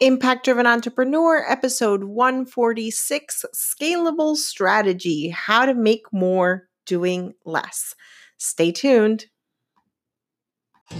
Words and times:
Impact 0.00 0.44
Driven 0.44 0.66
Entrepreneur, 0.66 1.42
episode 1.50 2.04
146 2.04 3.46
Scalable 3.54 4.36
Strategy 4.36 5.30
How 5.30 5.64
to 5.64 5.72
Make 5.72 6.12
More 6.12 6.68
Doing 6.84 7.32
Less. 7.46 7.94
Stay 8.36 8.72
tuned. 8.72 9.24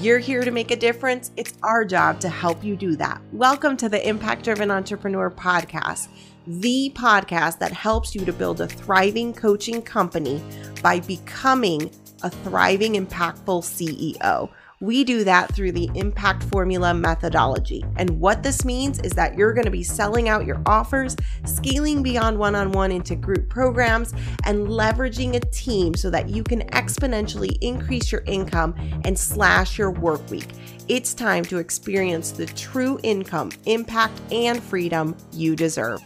You're 0.01 0.19
here 0.19 0.43
to 0.43 0.51
make 0.51 0.71
a 0.71 0.77
difference. 0.77 1.31
It's 1.37 1.53
our 1.63 1.85
job 1.85 2.21
to 2.21 2.31
help 2.31 2.65
you 2.65 2.75
do 2.75 2.97
that. 2.97 3.21
Welcome 3.35 3.77
to 3.77 3.91
the 3.91 4.09
Impact 4.09 4.45
Driven 4.45 4.71
Entrepreneur 4.71 5.31
Podcast, 5.31 6.09
the 6.47 6.91
podcast 6.95 7.59
that 7.59 7.73
helps 7.73 8.15
you 8.15 8.25
to 8.25 8.33
build 8.33 8.63
a 8.63 8.67
thriving 8.67 9.35
coaching 9.35 9.83
company 9.83 10.43
by 10.83 11.01
becoming 11.01 11.91
a 12.23 12.31
thriving, 12.31 12.95
impactful 12.95 13.63
CEO. 13.63 14.49
We 14.81 15.05
do 15.05 15.25
that 15.25 15.55
through 15.55 15.73
the 15.73 15.91
impact 15.95 16.43
formula 16.45 16.93
methodology. 16.93 17.83
And 17.97 18.21
what 18.21 18.43
this 18.43 18.63
means 18.63 19.01
is 19.01 19.13
that 19.13 19.35
you're 19.35 19.55
going 19.55 19.65
to 19.65 19.71
be 19.71 19.83
selling 19.83 20.29
out 20.29 20.45
your 20.45 20.61
offers, 20.67 21.17
scaling 21.47 22.03
beyond 22.03 22.39
one 22.39 22.55
on 22.55 22.73
one 22.73 22.93
into 22.93 23.17
group 23.17 23.49
programs, 23.49 24.13
and 24.45 24.69
leveraging 24.69 25.35
a 25.35 25.41
team 25.41 25.95
so 25.95 26.11
that 26.11 26.29
you 26.29 26.43
can 26.43 26.61
exponentially 26.71 27.57
increase 27.63 28.13
your 28.13 28.23
income 28.27 28.75
and 29.07 29.19
slash 29.19 29.79
your 29.79 29.91
work 29.91 30.29
week. 30.29 30.49
It's 30.89 31.15
time 31.15 31.45
to 31.47 31.57
experience 31.57 32.33
the 32.33 32.45
true 32.45 33.01
income, 33.03 33.53
impact, 33.65 34.21
and 34.31 34.63
freedom 34.63 35.17
you 35.33 35.57
deserve. 35.57 36.03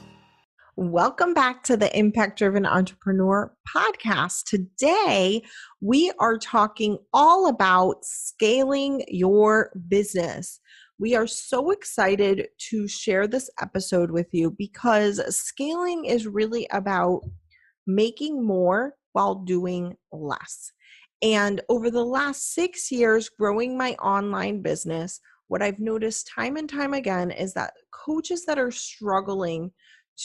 Welcome 0.77 1.34
back 1.34 1.62
to 1.65 1.77
the 1.77 1.95
Impact 1.98 2.38
Driven 2.38 2.65
Entrepreneur 2.65 3.52
podcast. 3.68 4.45
Today, 4.45 5.43
we 5.80 6.12
are 6.19 6.37
talking 6.37 6.98
all 7.12 7.48
about 7.48 8.05
scaling 8.05 9.02
your 9.09 9.73
business. 9.88 10.61
We 10.98 11.15
are 11.15 11.27
so 11.27 11.71
excited 11.71 12.48
to 12.71 12.87
share 12.87 13.27
this 13.27 13.48
episode 13.61 14.11
with 14.11 14.29
you 14.33 14.51
because 14.51 15.23
scaling 15.35 16.05
is 16.05 16.27
really 16.27 16.69
about 16.71 17.23
making 17.87 18.45
more 18.45 18.95
while 19.13 19.37
doing 19.37 19.96
less. 20.13 20.71
And 21.23 21.63
over 21.71 21.91
the 21.91 22.04
last 22.04 22.54
six 22.54 22.93
years, 22.93 23.30
growing 23.30 23.76
my 23.76 23.93
online 23.95 24.60
business, 24.60 25.21
what 25.49 25.63
I've 25.63 25.80
noticed 25.80 26.29
time 26.29 26.57
and 26.57 26.69
time 26.69 26.93
again 26.93 27.30
is 27.30 27.54
that 27.54 27.73
coaches 27.91 28.45
that 28.45 28.59
are 28.59 28.71
struggling 28.71 29.73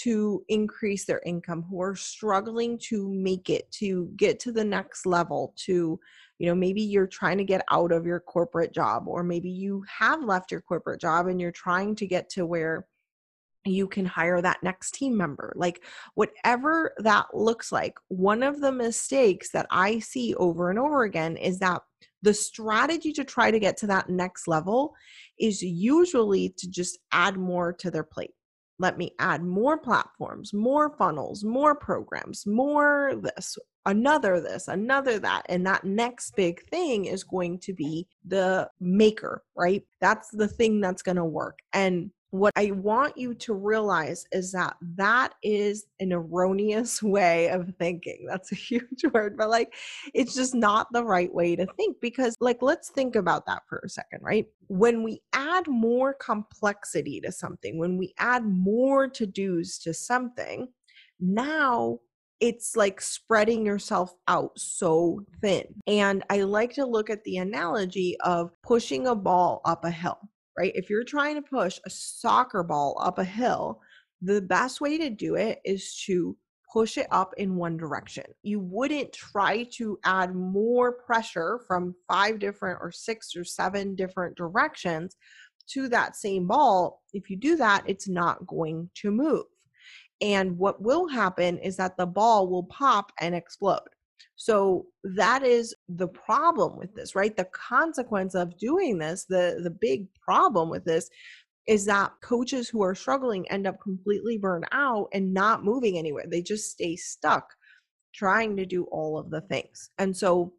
to 0.03 0.43
increase 0.49 1.05
their 1.05 1.21
income 1.25 1.63
who 1.69 1.81
are 1.81 1.95
struggling 1.95 2.77
to 2.77 3.09
make 3.09 3.49
it 3.49 3.71
to 3.71 4.11
get 4.17 4.39
to 4.39 4.51
the 4.51 4.63
next 4.63 5.05
level 5.05 5.53
to 5.55 5.99
you 6.37 6.47
know 6.47 6.55
maybe 6.55 6.81
you're 6.81 7.07
trying 7.07 7.37
to 7.37 7.43
get 7.43 7.63
out 7.71 7.91
of 7.91 8.05
your 8.05 8.19
corporate 8.19 8.73
job 8.73 9.07
or 9.07 9.23
maybe 9.23 9.49
you 9.49 9.83
have 9.87 10.23
left 10.23 10.51
your 10.51 10.61
corporate 10.61 10.99
job 10.99 11.27
and 11.27 11.39
you're 11.39 11.51
trying 11.51 11.95
to 11.95 12.05
get 12.05 12.29
to 12.29 12.45
where 12.45 12.85
you 13.65 13.87
can 13.87 14.05
hire 14.05 14.41
that 14.41 14.61
next 14.61 14.91
team 14.93 15.17
member. 15.17 15.51
Like 15.55 15.83
whatever 16.13 16.93
that 16.99 17.25
looks 17.33 17.71
like 17.71 17.95
one 18.07 18.43
of 18.43 18.61
the 18.61 18.71
mistakes 18.71 19.49
that 19.51 19.65
i 19.71 19.99
see 19.99 20.35
over 20.35 20.69
and 20.69 20.77
over 20.77 21.03
again 21.03 21.35
is 21.37 21.59
that 21.59 21.81
the 22.21 22.33
strategy 22.33 23.11
to 23.13 23.23
try 23.23 23.51
to 23.51 23.59
get 23.59 23.77
to 23.77 23.87
that 23.87 24.09
next 24.09 24.47
level 24.47 24.93
is 25.39 25.61
usually 25.61 26.53
to 26.57 26.69
just 26.69 26.97
add 27.11 27.37
more 27.37 27.73
to 27.73 27.91
their 27.91 28.03
plate 28.03 28.31
let 28.79 28.97
me 28.97 29.11
add 29.19 29.43
more 29.43 29.77
platforms, 29.77 30.53
more 30.53 30.95
funnels, 30.97 31.43
more 31.43 31.75
programs, 31.75 32.45
more 32.45 33.13
this, 33.21 33.57
another 33.85 34.41
this, 34.41 34.67
another 34.67 35.19
that. 35.19 35.43
And 35.47 35.65
that 35.65 35.83
next 35.83 36.35
big 36.35 36.67
thing 36.69 37.05
is 37.05 37.23
going 37.23 37.59
to 37.59 37.73
be 37.73 38.07
the 38.25 38.69
maker, 38.79 39.43
right? 39.55 39.83
That's 40.01 40.29
the 40.29 40.47
thing 40.47 40.81
that's 40.81 41.01
going 41.01 41.17
to 41.17 41.25
work. 41.25 41.59
And 41.73 42.11
what 42.35 42.51
I 42.57 42.71
want 42.71 43.17
you 43.17 43.33
to 43.33 43.53
realize 43.53 44.27
is 44.33 44.51
that 44.51 44.75
that 44.97 45.33
is 45.41 45.85
an 45.99 46.11
erroneous 46.11 47.01
way 47.03 47.49
of 47.49 47.73
thinking. 47.79 48.25
That's 48.27 48.51
a 48.51 48.55
huge 48.55 49.03
word, 49.13 49.37
but 49.37 49.49
like 49.49 49.73
it's 50.13 50.35
just 50.35 50.53
not 50.53 50.87
the 50.91 51.03
right 51.03 51.33
way 51.33 51.55
to 51.55 51.65
think 51.77 51.97
because, 52.01 52.35
like, 52.39 52.61
let's 52.61 52.89
think 52.89 53.15
about 53.15 53.45
that 53.45 53.63
for 53.67 53.81
a 53.85 53.89
second, 53.89 54.19
right? 54.21 54.45
When 54.67 55.03
we 55.03 55.21
add 55.33 55.67
more 55.67 56.13
complexity 56.13 57.21
to 57.21 57.31
something, 57.31 57.77
when 57.77 57.97
we 57.97 58.13
add 58.19 58.43
more 58.43 59.07
to 59.07 59.25
dos 59.25 59.77
to 59.79 59.93
something, 59.93 60.67
now 61.19 61.99
it's 62.41 62.75
like 62.75 62.99
spreading 62.99 63.65
yourself 63.65 64.13
out 64.27 64.51
so 64.59 65.21
thin. 65.41 65.63
And 65.87 66.23
I 66.29 66.41
like 66.41 66.73
to 66.73 66.85
look 66.85 67.09
at 67.09 67.23
the 67.23 67.37
analogy 67.37 68.17
of 68.25 68.51
pushing 68.61 69.07
a 69.07 69.15
ball 69.15 69.61
up 69.63 69.85
a 69.85 69.89
hill 69.89 70.19
right? 70.57 70.71
If 70.75 70.89
you're 70.89 71.03
trying 71.03 71.35
to 71.35 71.41
push 71.41 71.79
a 71.85 71.89
soccer 71.89 72.63
ball 72.63 72.97
up 73.01 73.19
a 73.19 73.23
hill, 73.23 73.81
the 74.21 74.41
best 74.41 74.81
way 74.81 74.97
to 74.97 75.09
do 75.09 75.35
it 75.35 75.59
is 75.65 76.01
to 76.05 76.37
push 76.71 76.97
it 76.97 77.07
up 77.11 77.33
in 77.37 77.55
one 77.55 77.77
direction. 77.77 78.25
You 78.43 78.59
wouldn't 78.59 79.13
try 79.13 79.63
to 79.75 79.97
add 80.03 80.35
more 80.35 80.91
pressure 80.91 81.61
from 81.67 81.95
five 82.07 82.39
different 82.39 82.79
or 82.81 82.91
six 82.91 83.35
or 83.35 83.45
seven 83.45 83.95
different 83.95 84.35
directions 84.35 85.15
to 85.67 85.87
that 85.89 86.15
same 86.15 86.47
ball. 86.47 87.01
If 87.13 87.29
you 87.29 87.37
do 87.37 87.55
that, 87.57 87.83
it's 87.87 88.07
not 88.07 88.45
going 88.45 88.89
to 88.95 89.11
move. 89.11 89.45
And 90.21 90.57
what 90.57 90.81
will 90.81 91.07
happen 91.07 91.57
is 91.59 91.77
that 91.77 91.97
the 91.97 92.05
ball 92.05 92.49
will 92.49 92.63
pop 92.63 93.11
and 93.19 93.35
explode. 93.35 93.79
So 94.35 94.87
that 95.03 95.43
is 95.43 95.73
the 95.87 96.07
problem 96.07 96.77
with 96.77 96.93
this, 96.95 97.15
right? 97.15 97.35
The 97.35 97.47
consequence 97.53 98.35
of 98.35 98.57
doing 98.57 98.97
this, 98.97 99.25
the 99.25 99.59
the 99.63 99.69
big 99.69 100.07
problem 100.21 100.69
with 100.69 100.85
this 100.85 101.09
is 101.67 101.85
that 101.85 102.11
coaches 102.21 102.69
who 102.69 102.83
are 102.83 102.93
struggling 102.93 103.49
end 103.49 103.65
up 103.65 103.81
completely 103.81 104.37
burned 104.37 104.65
out 104.71 105.07
and 105.13 105.33
not 105.33 105.63
moving 105.63 105.97
anywhere. 105.97 106.25
They 106.29 106.41
just 106.41 106.71
stay 106.71 106.95
stuck 106.95 107.49
trying 108.13 108.55
to 108.57 108.65
do 108.65 108.85
all 108.91 109.17
of 109.17 109.29
the 109.29 109.41
things. 109.41 109.89
And 109.97 110.15
so 110.15 110.53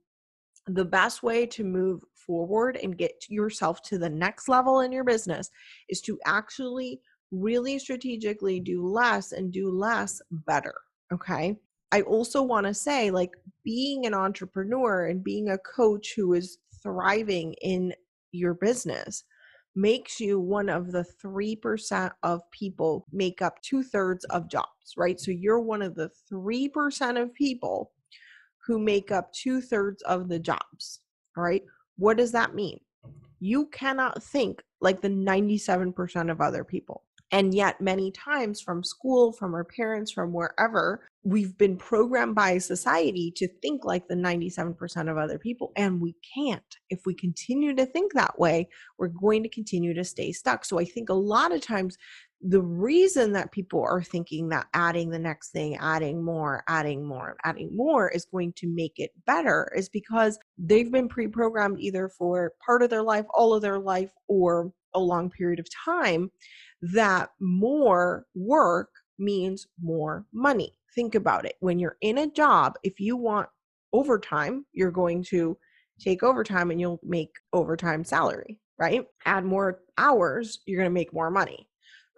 the 0.66 0.84
best 0.84 1.22
way 1.22 1.46
to 1.46 1.64
move 1.64 2.00
forward 2.14 2.76
and 2.82 2.98
get 2.98 3.12
yourself 3.28 3.82
to 3.82 3.98
the 3.98 4.10
next 4.10 4.48
level 4.48 4.80
in 4.80 4.92
your 4.92 5.04
business 5.04 5.48
is 5.88 6.00
to 6.02 6.18
actually 6.26 7.00
really 7.30 7.78
strategically 7.78 8.60
do 8.60 8.84
less 8.84 9.32
and 9.32 9.52
do 9.52 9.70
less 9.70 10.20
better. 10.30 10.74
Okay. 11.12 11.56
I 11.92 12.02
also 12.02 12.42
want 12.42 12.66
to 12.66 12.74
say, 12.74 13.10
like, 13.10 13.30
being 13.64 14.06
an 14.06 14.14
entrepreneur 14.14 15.06
and 15.06 15.22
being 15.22 15.48
a 15.50 15.58
coach 15.58 16.14
who 16.16 16.34
is 16.34 16.58
thriving 16.82 17.54
in 17.62 17.92
your 18.32 18.54
business 18.54 19.24
makes 19.74 20.18
you 20.20 20.40
one 20.40 20.68
of 20.68 20.90
the 20.90 21.04
3% 21.22 22.10
of 22.22 22.40
people 22.50 23.06
make 23.12 23.42
up 23.42 23.60
two 23.62 23.82
thirds 23.82 24.24
of 24.26 24.48
jobs, 24.48 24.94
right? 24.96 25.20
So 25.20 25.30
you're 25.30 25.60
one 25.60 25.82
of 25.82 25.94
the 25.94 26.10
3% 26.32 27.22
of 27.22 27.34
people 27.34 27.92
who 28.66 28.78
make 28.78 29.12
up 29.12 29.32
two 29.32 29.60
thirds 29.60 30.02
of 30.02 30.28
the 30.28 30.38
jobs, 30.38 31.00
all 31.36 31.44
right? 31.44 31.62
What 31.98 32.16
does 32.16 32.32
that 32.32 32.54
mean? 32.54 32.80
You 33.38 33.66
cannot 33.66 34.22
think 34.22 34.62
like 34.80 35.02
the 35.02 35.08
97% 35.08 36.30
of 36.30 36.40
other 36.40 36.64
people. 36.64 37.04
And 37.32 37.52
yet, 37.52 37.80
many 37.80 38.12
times 38.12 38.60
from 38.60 38.84
school, 38.84 39.32
from 39.32 39.54
our 39.54 39.64
parents, 39.64 40.12
from 40.12 40.32
wherever, 40.32 41.08
we've 41.26 41.58
been 41.58 41.76
programmed 41.76 42.36
by 42.36 42.56
society 42.56 43.32
to 43.34 43.48
think 43.60 43.84
like 43.84 44.06
the 44.06 44.14
97% 44.14 45.10
of 45.10 45.18
other 45.18 45.40
people, 45.40 45.72
and 45.74 46.00
we 46.00 46.14
can't. 46.32 46.76
If 46.88 47.00
we 47.04 47.14
continue 47.14 47.74
to 47.74 47.84
think 47.84 48.12
that 48.12 48.38
way, 48.38 48.68
we're 48.96 49.08
going 49.08 49.42
to 49.42 49.48
continue 49.48 49.92
to 49.94 50.04
stay 50.04 50.30
stuck. 50.30 50.64
So 50.64 50.78
I 50.78 50.84
think 50.84 51.08
a 51.08 51.14
lot 51.14 51.50
of 51.50 51.60
times, 51.60 51.96
the 52.40 52.62
reason 52.62 53.32
that 53.32 53.50
people 53.50 53.82
are 53.82 54.04
thinking 54.04 54.50
that 54.50 54.68
adding 54.72 55.10
the 55.10 55.18
next 55.18 55.50
thing, 55.50 55.76
adding 55.78 56.24
more, 56.24 56.62
adding 56.68 57.04
more, 57.04 57.36
adding 57.42 57.74
more 57.74 58.08
is 58.08 58.26
going 58.26 58.52
to 58.58 58.68
make 58.68 58.92
it 58.96 59.10
better 59.26 59.72
is 59.74 59.88
because 59.88 60.38
they've 60.56 60.92
been 60.92 61.08
pre 61.08 61.26
programmed 61.26 61.80
either 61.80 62.08
for 62.08 62.52
part 62.64 62.82
of 62.82 62.90
their 62.90 63.02
life, 63.02 63.24
all 63.34 63.52
of 63.52 63.62
their 63.62 63.80
life, 63.80 64.10
or 64.28 64.70
a 64.94 65.00
long 65.00 65.28
period 65.28 65.58
of 65.58 65.66
time 65.84 66.30
that 66.82 67.30
more 67.40 68.26
work 68.36 68.90
means 69.18 69.66
more 69.82 70.24
money. 70.32 70.76
Think 70.96 71.14
about 71.14 71.44
it. 71.44 71.54
When 71.60 71.78
you're 71.78 71.98
in 72.00 72.18
a 72.18 72.30
job, 72.30 72.74
if 72.82 72.98
you 72.98 73.16
want 73.16 73.48
overtime, 73.92 74.66
you're 74.72 74.90
going 74.90 75.22
to 75.24 75.56
take 76.00 76.22
overtime 76.22 76.70
and 76.70 76.80
you'll 76.80 77.00
make 77.04 77.30
overtime 77.52 78.02
salary, 78.02 78.58
right? 78.78 79.06
Add 79.24 79.44
more 79.44 79.80
hours, 79.98 80.58
you're 80.66 80.80
going 80.80 80.90
to 80.90 80.94
make 80.94 81.12
more 81.12 81.30
money, 81.30 81.68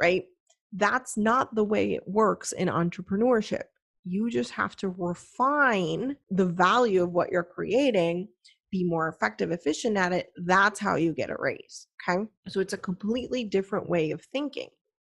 right? 0.01 0.25
That's 0.73 1.17
not 1.17 1.55
the 1.55 1.65
way 1.65 1.95
it 1.95 2.03
works 2.07 2.53
in 2.53 2.69
entrepreneurship. 2.69 3.65
You 4.05 4.31
just 4.31 4.53
have 4.53 4.77
to 4.77 4.89
refine 4.89 6.17
the 6.31 6.47
value 6.47 7.03
of 7.03 7.13
what 7.13 7.31
you're 7.31 7.43
creating, 7.43 8.29
be 8.71 8.85
more 8.85 9.09
effective, 9.09 9.51
efficient 9.51 9.97
at 9.97 10.13
it. 10.13 10.31
That's 10.45 10.79
how 10.79 10.97
you 10.97 11.13
get 11.13 11.31
a 11.31 11.37
raise. 11.39 11.87
Okay. 12.09 12.25
So 12.49 12.61
it's 12.61 12.73
a 12.73 12.79
completely 12.79 13.45
different 13.45 13.89
way 13.89 14.11
of 14.11 14.23
thinking. 14.23 14.69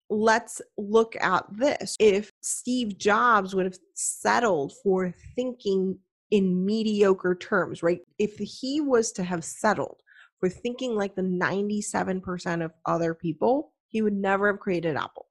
Let's 0.08 0.62
look 0.78 1.16
at 1.20 1.44
this. 1.50 1.96
If 1.98 2.32
Steve 2.40 2.96
Jobs 2.98 3.54
would 3.54 3.64
have 3.64 3.78
settled 3.94 4.72
for 4.82 5.12
thinking 5.34 5.98
in 6.30 6.64
mediocre 6.64 7.34
terms, 7.34 7.82
right? 7.82 8.00
If 8.18 8.36
he 8.38 8.80
was 8.80 9.12
to 9.12 9.24
have 9.24 9.44
settled 9.44 10.00
for 10.38 10.48
thinking 10.48 10.94
like 10.94 11.14
the 11.14 11.22
97% 11.22 12.64
of 12.64 12.72
other 12.84 13.14
people, 13.14 13.72
he 13.88 14.02
would 14.02 14.14
never 14.14 14.48
have 14.48 14.60
created 14.60 14.96
Apple. 14.96 15.26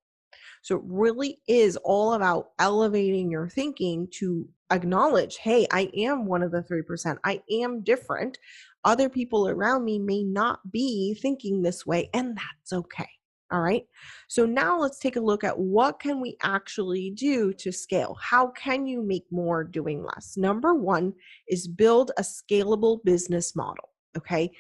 So 0.61 0.77
it 0.77 0.81
really 0.85 1.39
is 1.47 1.77
all 1.77 2.13
about 2.13 2.49
elevating 2.57 3.29
your 3.29 3.47
thinking 3.47 4.07
to 4.13 4.49
acknowledge, 4.71 5.37
hey, 5.37 5.67
I 5.71 5.91
am 5.95 6.25
one 6.25 6.41
of 6.41 6.51
the 6.51 6.63
3%. 6.63 7.17
I 7.23 7.41
am 7.51 7.83
different. 7.83 8.39
Other 8.83 9.09
people 9.09 9.47
around 9.47 9.85
me 9.85 9.99
may 9.99 10.23
not 10.23 10.71
be 10.71 11.13
thinking 11.21 11.61
this 11.61 11.85
way, 11.85 12.09
and 12.13 12.35
that's 12.35 12.73
okay. 12.73 13.09
All 13.55 13.61
right. 13.61 13.85
So 14.27 14.45
now 14.45 14.77
let's 14.77 14.99
take 14.99 15.15
a 15.15 15.21
look 15.21 15.45
at 15.45 15.57
what 15.57 16.01
can 16.01 16.19
we 16.19 16.35
actually 16.43 17.11
do 17.11 17.53
to 17.53 17.71
scale? 17.71 18.17
How 18.21 18.47
can 18.47 18.85
you 18.85 19.01
make 19.01 19.23
more 19.31 19.63
doing 19.63 20.03
less? 20.03 20.35
Number 20.35 20.73
1 20.73 21.13
is 21.47 21.65
build 21.65 22.11
a 22.17 22.21
scalable 22.21 23.01
business 23.05 23.55
model, 23.55 23.91
okay? 24.17 24.51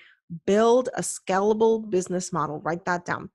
Build 0.45 0.87
a 0.95 1.01
scalable 1.01 1.89
business 1.89 2.31
model. 2.31 2.61
Write 2.61 2.85
that 2.85 3.03
down. 3.03 3.31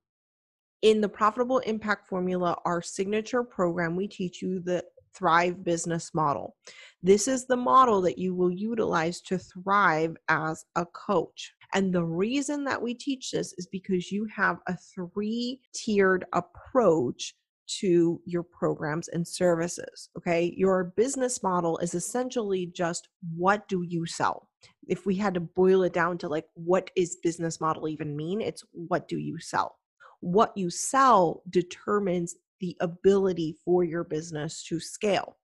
In 0.81 1.03
the 1.03 1.11
profitable 1.11 1.59
impact 1.59 2.09
formula, 2.09 2.57
our 2.65 2.81
signature 2.81 3.45
program, 3.45 3.97
we 3.97 4.09
teach 4.09 4.41
you 4.41 4.61
the 4.61 4.83
Thrive 5.15 5.63
business 5.63 6.15
model. 6.15 6.57
This 7.03 7.29
is 7.29 7.45
the 7.47 7.57
model 7.57 8.01
that 8.03 8.17
you 8.17 8.35
will 8.35 8.51
utilize 8.51 9.21
to 9.23 9.37
thrive 9.37 10.17
as 10.31 10.65
a 10.77 10.87
coach. 10.87 11.53
And 11.75 11.93
the 11.93 12.05
reason 12.05 12.65
that 12.65 12.83
we 12.83 12.95
teach 12.95 13.31
this 13.31 13.55
is 13.57 13.67
because 13.67 14.11
you 14.11 14.27
have 14.35 14.59
a 14.67 14.77
three 14.77 15.61
tiered 15.73 16.25
approach 16.33 17.35
to 17.79 18.21
your 18.25 18.43
programs 18.43 19.09
and 19.09 19.27
services. 19.27 20.09
Okay. 20.19 20.53
Your 20.57 20.93
business 20.97 21.43
model 21.43 21.79
is 21.79 21.95
essentially 21.95 22.67
just 22.67 23.09
what 23.37 23.69
do 23.69 23.83
you 23.83 24.07
sell? 24.07 24.49
If 24.89 25.07
we 25.07 25.15
had 25.15 25.35
to 25.35 25.41
boil 25.41 25.85
it 25.85 25.93
down 25.93 26.19
to 26.19 26.29
like, 26.29 26.47
what 26.55 26.91
is 26.97 27.19
business 27.23 27.61
model 27.61 27.89
even 27.89 28.17
mean? 28.17 28.41
It's 28.41 28.65
what 28.73 29.07
do 29.07 29.19
you 29.19 29.39
sell? 29.39 29.77
What 30.21 30.57
you 30.57 30.69
sell 30.69 31.43
determines 31.49 32.35
the 32.61 32.77
ability 32.81 33.57
for 33.65 33.85
your 33.85 34.05
business 34.05 34.65
to 34.65 34.81
scale. 34.81 35.37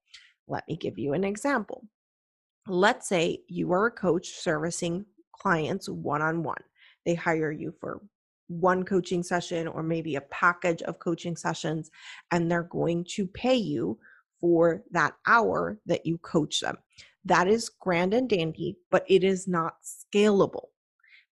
Let 0.47 0.67
me 0.67 0.75
give 0.75 0.99
you 0.99 1.13
an 1.13 1.23
example. 1.23 1.87
Let's 2.67 3.07
say 3.07 3.39
you 3.47 3.71
are 3.71 3.87
a 3.87 3.91
coach 3.91 4.27
servicing 4.27 5.05
clients 5.41 5.89
one 5.89 6.21
on 6.21 6.43
one. 6.43 6.61
They 7.05 7.15
hire 7.15 7.51
you 7.51 7.73
for 7.79 8.01
one 8.47 8.83
coaching 8.83 9.23
session 9.23 9.67
or 9.67 9.83
maybe 9.83 10.15
a 10.15 10.21
package 10.21 10.81
of 10.83 10.99
coaching 10.99 11.35
sessions, 11.35 11.89
and 12.31 12.49
they're 12.49 12.63
going 12.63 13.05
to 13.15 13.27
pay 13.27 13.55
you 13.55 13.99
for 14.39 14.83
that 14.91 15.13
hour 15.25 15.79
that 15.85 16.05
you 16.05 16.17
coach 16.19 16.61
them. 16.61 16.77
That 17.25 17.47
is 17.47 17.69
grand 17.69 18.13
and 18.13 18.29
dandy, 18.29 18.77
but 18.89 19.03
it 19.07 19.23
is 19.23 19.47
not 19.47 19.75
scalable 19.83 20.67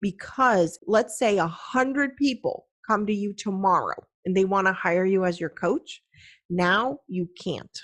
because 0.02 0.78
let's 0.86 1.18
say 1.18 1.38
a 1.38 1.48
hundred 1.48 2.16
people 2.18 2.68
come 2.86 3.06
to 3.06 3.14
you 3.14 3.34
tomorrow 3.34 3.96
and 4.26 4.36
they 4.36 4.46
want 4.46 4.68
to 4.68 4.74
hire 4.74 5.06
you 5.06 5.26
as 5.26 5.40
your 5.40 5.50
coach. 5.50 6.02
Now 6.50 7.00
you 7.08 7.30
can't. 7.42 7.80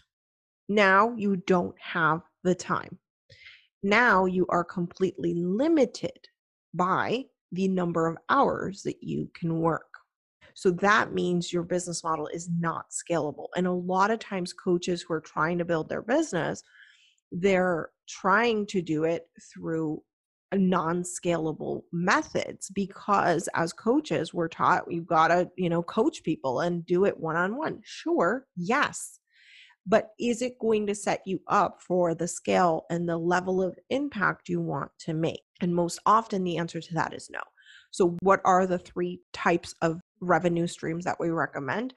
Now 0.67 1.13
you 1.15 1.37
don't 1.37 1.75
have 1.79 2.21
the 2.43 2.55
time 2.55 2.99
now 3.83 4.25
you 4.25 4.45
are 4.49 4.63
completely 4.63 5.33
limited 5.33 6.27
by 6.73 7.25
the 7.51 7.67
number 7.67 8.07
of 8.07 8.17
hours 8.29 8.83
that 8.83 9.01
you 9.01 9.29
can 9.33 9.59
work. 9.59 9.87
So 10.53 10.71
that 10.71 11.13
means 11.13 11.51
your 11.51 11.63
business 11.63 12.03
model 12.03 12.27
is 12.27 12.49
not 12.59 12.85
scalable. 12.91 13.47
And 13.55 13.67
a 13.67 13.71
lot 13.71 14.11
of 14.11 14.19
times, 14.19 14.53
coaches 14.53 15.01
who 15.01 15.13
are 15.13 15.21
trying 15.21 15.57
to 15.57 15.65
build 15.65 15.89
their 15.89 16.01
business, 16.01 16.61
they're 17.31 17.89
trying 18.07 18.65
to 18.67 18.81
do 18.81 19.05
it 19.05 19.27
through 19.53 20.01
non-scalable 20.53 21.83
methods 21.93 22.69
because 22.71 23.47
as 23.53 23.71
coaches 23.71 24.33
we're 24.33 24.49
taught 24.49 24.83
you've 24.91 25.07
got 25.07 25.29
to 25.29 25.49
you 25.55 25.69
know 25.69 25.81
coach 25.81 26.23
people 26.23 26.59
and 26.59 26.85
do 26.85 27.05
it 27.05 27.17
one-on-one 27.17 27.79
sure 27.85 28.45
yes 28.57 29.20
but 29.85 30.09
is 30.19 30.41
it 30.41 30.59
going 30.59 30.87
to 30.87 30.95
set 30.95 31.21
you 31.25 31.39
up 31.47 31.81
for 31.81 32.13
the 32.13 32.27
scale 32.27 32.85
and 32.89 33.07
the 33.07 33.17
level 33.17 33.61
of 33.61 33.77
impact 33.89 34.49
you 34.49 34.61
want 34.61 34.91
to 34.99 35.13
make? 35.13 35.41
And 35.61 35.75
most 35.75 35.99
often, 36.05 36.43
the 36.43 36.57
answer 36.57 36.81
to 36.81 36.93
that 36.93 37.13
is 37.13 37.29
no. 37.29 37.39
So, 37.91 38.17
what 38.21 38.41
are 38.45 38.67
the 38.67 38.77
three 38.77 39.21
types 39.33 39.75
of 39.81 39.99
revenue 40.21 40.67
streams 40.67 41.05
that 41.05 41.19
we 41.19 41.29
recommend? 41.29 41.93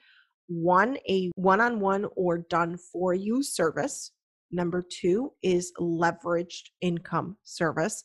One, 0.49 0.99
a 1.09 1.31
one 1.37 1.61
on 1.61 1.81
one 1.81 2.07
or 2.17 2.39
done 2.39 2.77
for 2.93 3.15
you 3.15 3.43
service. 3.43 4.11
Number 4.51 4.83
two 4.83 5.33
is 5.43 5.73
leveraged 5.81 6.71
income 6.81 7.37
service. 7.43 8.05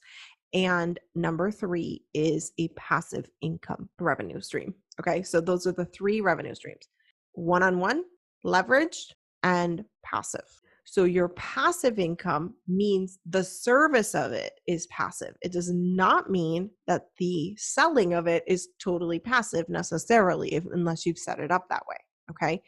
And 0.53 0.99
number 1.13 1.51
three 1.51 2.03
is 2.13 2.51
a 2.57 2.69
passive 2.69 3.29
income 3.41 3.89
revenue 3.99 4.41
stream. 4.41 4.73
Okay, 4.99 5.21
so 5.21 5.39
those 5.39 5.67
are 5.67 5.71
the 5.71 5.85
three 5.85 6.21
revenue 6.21 6.55
streams 6.55 6.87
one 7.33 7.63
on 7.63 7.79
one, 7.79 8.03
leveraged, 8.45 9.13
and 9.43 9.83
passive. 10.03 10.41
So 10.85 11.03
your 11.03 11.29
passive 11.29 11.99
income 11.99 12.55
means 12.67 13.19
the 13.29 13.43
service 13.43 14.15
of 14.15 14.31
it 14.31 14.53
is 14.65 14.87
passive. 14.87 15.35
It 15.41 15.51
does 15.51 15.71
not 15.71 16.31
mean 16.31 16.71
that 16.87 17.09
the 17.19 17.55
selling 17.57 18.15
of 18.15 18.25
it 18.25 18.43
is 18.47 18.69
totally 18.79 19.19
passive 19.19 19.69
necessarily, 19.69 20.53
if, 20.53 20.65
unless 20.65 21.05
you've 21.05 21.19
set 21.19 21.39
it 21.39 21.51
up 21.51 21.67
that 21.69 21.85
way. 21.87 21.97
Okay. 22.31 22.63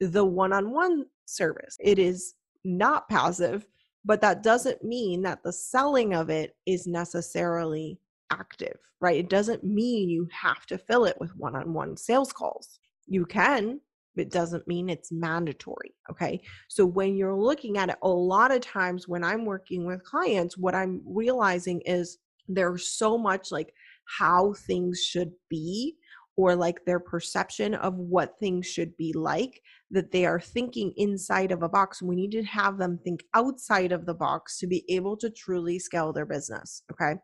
The 0.00 0.24
one 0.24 0.52
on 0.52 0.72
one 0.72 1.04
service, 1.26 1.76
it 1.80 2.00
is 2.00 2.34
not 2.64 3.08
passive, 3.08 3.66
but 4.04 4.20
that 4.20 4.42
doesn't 4.42 4.82
mean 4.82 5.22
that 5.22 5.42
the 5.44 5.52
selling 5.52 6.12
of 6.12 6.30
it 6.30 6.56
is 6.66 6.88
necessarily 6.88 8.00
active, 8.32 8.76
right? 9.00 9.18
It 9.18 9.30
doesn't 9.30 9.62
mean 9.62 10.08
you 10.08 10.28
have 10.32 10.66
to 10.66 10.78
fill 10.78 11.04
it 11.04 11.16
with 11.20 11.30
one 11.36 11.54
on 11.54 11.72
one 11.72 11.96
sales 11.96 12.32
calls. 12.32 12.80
You 13.06 13.26
can, 13.26 13.80
it 14.16 14.30
doesn't 14.30 14.68
mean 14.68 14.88
it's 14.88 15.12
mandatory. 15.12 15.94
Okay. 16.10 16.40
So 16.68 16.86
when 16.86 17.16
you're 17.16 17.36
looking 17.36 17.78
at 17.78 17.88
it, 17.88 17.96
a 18.02 18.08
lot 18.08 18.52
of 18.52 18.60
times 18.60 19.08
when 19.08 19.24
I'm 19.24 19.44
working 19.44 19.86
with 19.86 20.04
clients, 20.04 20.56
what 20.56 20.74
I'm 20.74 21.02
realizing 21.04 21.80
is 21.84 22.18
there's 22.48 22.90
so 22.90 23.16
much 23.18 23.50
like 23.50 23.72
how 24.18 24.54
things 24.66 25.00
should 25.02 25.32
be 25.48 25.96
or 26.36 26.56
like 26.56 26.84
their 26.84 26.98
perception 26.98 27.74
of 27.74 27.94
what 27.94 28.38
things 28.40 28.66
should 28.66 28.96
be 28.96 29.12
like 29.12 29.60
that 29.90 30.10
they 30.10 30.26
are 30.26 30.40
thinking 30.40 30.92
inside 30.96 31.52
of 31.52 31.62
a 31.62 31.68
box. 31.68 32.02
We 32.02 32.16
need 32.16 32.32
to 32.32 32.42
have 32.42 32.78
them 32.78 32.98
think 33.04 33.22
outside 33.34 33.92
of 33.92 34.06
the 34.06 34.14
box 34.14 34.58
to 34.58 34.66
be 34.66 34.84
able 34.88 35.16
to 35.18 35.30
truly 35.30 35.78
scale 35.78 36.12
their 36.12 36.26
business. 36.26 36.82
Okay. 36.90 37.14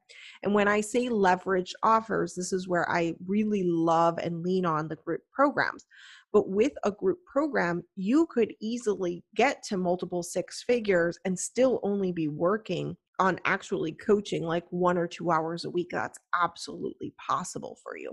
And 0.44 0.54
when 0.54 0.68
I 0.68 0.80
say 0.80 1.08
leverage 1.08 1.74
offers, 1.82 2.34
this 2.34 2.52
is 2.52 2.68
where 2.68 2.88
I 2.88 3.14
really 3.26 3.64
love 3.66 4.18
and 4.18 4.42
lean 4.42 4.64
on 4.64 4.86
the 4.86 4.96
group 4.96 5.22
programs 5.32 5.86
but 6.32 6.48
with 6.48 6.72
a 6.84 6.90
group 6.90 7.18
program, 7.24 7.82
you 7.96 8.26
could 8.26 8.54
easily 8.60 9.24
get 9.34 9.62
to 9.64 9.76
multiple 9.76 10.22
six 10.22 10.62
figures 10.62 11.18
and 11.24 11.38
still 11.38 11.80
only 11.82 12.12
be 12.12 12.28
working 12.28 12.96
on 13.18 13.38
actually 13.44 13.92
coaching 13.92 14.44
like 14.44 14.64
one 14.70 14.96
or 14.96 15.06
two 15.06 15.30
hours 15.30 15.64
a 15.64 15.70
week. 15.70 15.88
That's 15.90 16.18
absolutely 16.40 17.12
possible 17.18 17.78
for 17.82 17.96
you. 17.96 18.12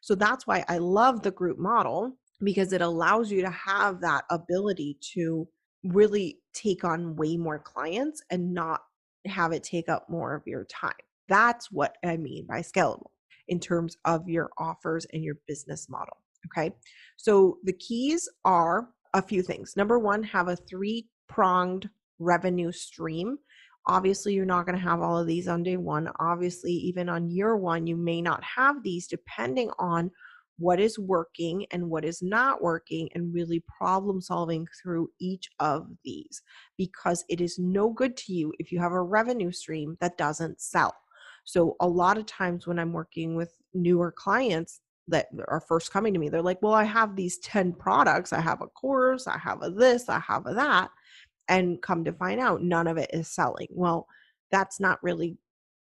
So 0.00 0.14
that's 0.14 0.46
why 0.46 0.64
I 0.68 0.78
love 0.78 1.22
the 1.22 1.30
group 1.30 1.58
model 1.58 2.16
because 2.42 2.72
it 2.72 2.80
allows 2.80 3.30
you 3.30 3.42
to 3.42 3.50
have 3.50 4.00
that 4.00 4.24
ability 4.30 4.98
to 5.14 5.46
really 5.84 6.38
take 6.54 6.84
on 6.84 7.16
way 7.16 7.36
more 7.36 7.58
clients 7.58 8.22
and 8.30 8.52
not 8.52 8.80
have 9.26 9.52
it 9.52 9.62
take 9.62 9.88
up 9.88 10.08
more 10.08 10.34
of 10.34 10.42
your 10.46 10.64
time. 10.64 10.92
That's 11.28 11.70
what 11.70 11.96
I 12.04 12.16
mean 12.16 12.46
by 12.46 12.60
scalable 12.60 13.10
in 13.48 13.60
terms 13.60 13.96
of 14.04 14.28
your 14.28 14.50
offers 14.58 15.06
and 15.12 15.22
your 15.22 15.36
business 15.46 15.88
model. 15.88 16.16
Okay. 16.46 16.72
So 17.16 17.58
the 17.64 17.72
keys 17.72 18.28
are 18.44 18.88
a 19.14 19.22
few 19.22 19.42
things. 19.42 19.74
Number 19.76 19.98
one, 19.98 20.22
have 20.24 20.48
a 20.48 20.56
three 20.56 21.08
pronged 21.28 21.88
revenue 22.18 22.72
stream. 22.72 23.38
Obviously, 23.86 24.34
you're 24.34 24.44
not 24.44 24.66
going 24.66 24.76
to 24.76 24.82
have 24.82 25.00
all 25.00 25.18
of 25.18 25.26
these 25.26 25.48
on 25.48 25.62
day 25.62 25.76
one. 25.76 26.10
Obviously, 26.18 26.72
even 26.72 27.08
on 27.08 27.30
year 27.30 27.56
one, 27.56 27.86
you 27.86 27.96
may 27.96 28.20
not 28.20 28.42
have 28.42 28.82
these 28.82 29.06
depending 29.06 29.70
on 29.78 30.10
what 30.58 30.80
is 30.80 30.98
working 30.98 31.66
and 31.70 31.88
what 31.88 32.04
is 32.04 32.22
not 32.22 32.62
working, 32.62 33.08
and 33.14 33.34
really 33.34 33.62
problem 33.78 34.20
solving 34.20 34.66
through 34.82 35.08
each 35.20 35.48
of 35.60 35.86
these 36.04 36.42
because 36.78 37.24
it 37.28 37.40
is 37.40 37.58
no 37.58 37.90
good 37.90 38.16
to 38.16 38.32
you 38.32 38.52
if 38.58 38.72
you 38.72 38.80
have 38.80 38.92
a 38.92 39.02
revenue 39.02 39.52
stream 39.52 39.96
that 40.00 40.16
doesn't 40.16 40.60
sell. 40.60 40.94
So, 41.44 41.76
a 41.80 41.86
lot 41.86 42.18
of 42.18 42.26
times 42.26 42.66
when 42.66 42.78
I'm 42.78 42.92
working 42.92 43.36
with 43.36 43.52
newer 43.74 44.10
clients, 44.10 44.80
that 45.08 45.28
are 45.48 45.60
first 45.60 45.92
coming 45.92 46.12
to 46.12 46.18
me 46.18 46.28
they're 46.28 46.42
like 46.42 46.60
well 46.62 46.74
i 46.74 46.84
have 46.84 47.14
these 47.14 47.38
10 47.38 47.72
products 47.72 48.32
i 48.32 48.40
have 48.40 48.60
a 48.60 48.66
course 48.66 49.26
i 49.26 49.38
have 49.38 49.62
a 49.62 49.70
this 49.70 50.08
i 50.08 50.18
have 50.18 50.46
a 50.46 50.54
that 50.54 50.90
and 51.48 51.80
come 51.82 52.04
to 52.04 52.12
find 52.12 52.40
out 52.40 52.62
none 52.62 52.86
of 52.86 52.96
it 52.96 53.10
is 53.12 53.28
selling. 53.28 53.68
Well 53.70 54.06
that's 54.50 54.80
not 54.80 55.02
really 55.02 55.36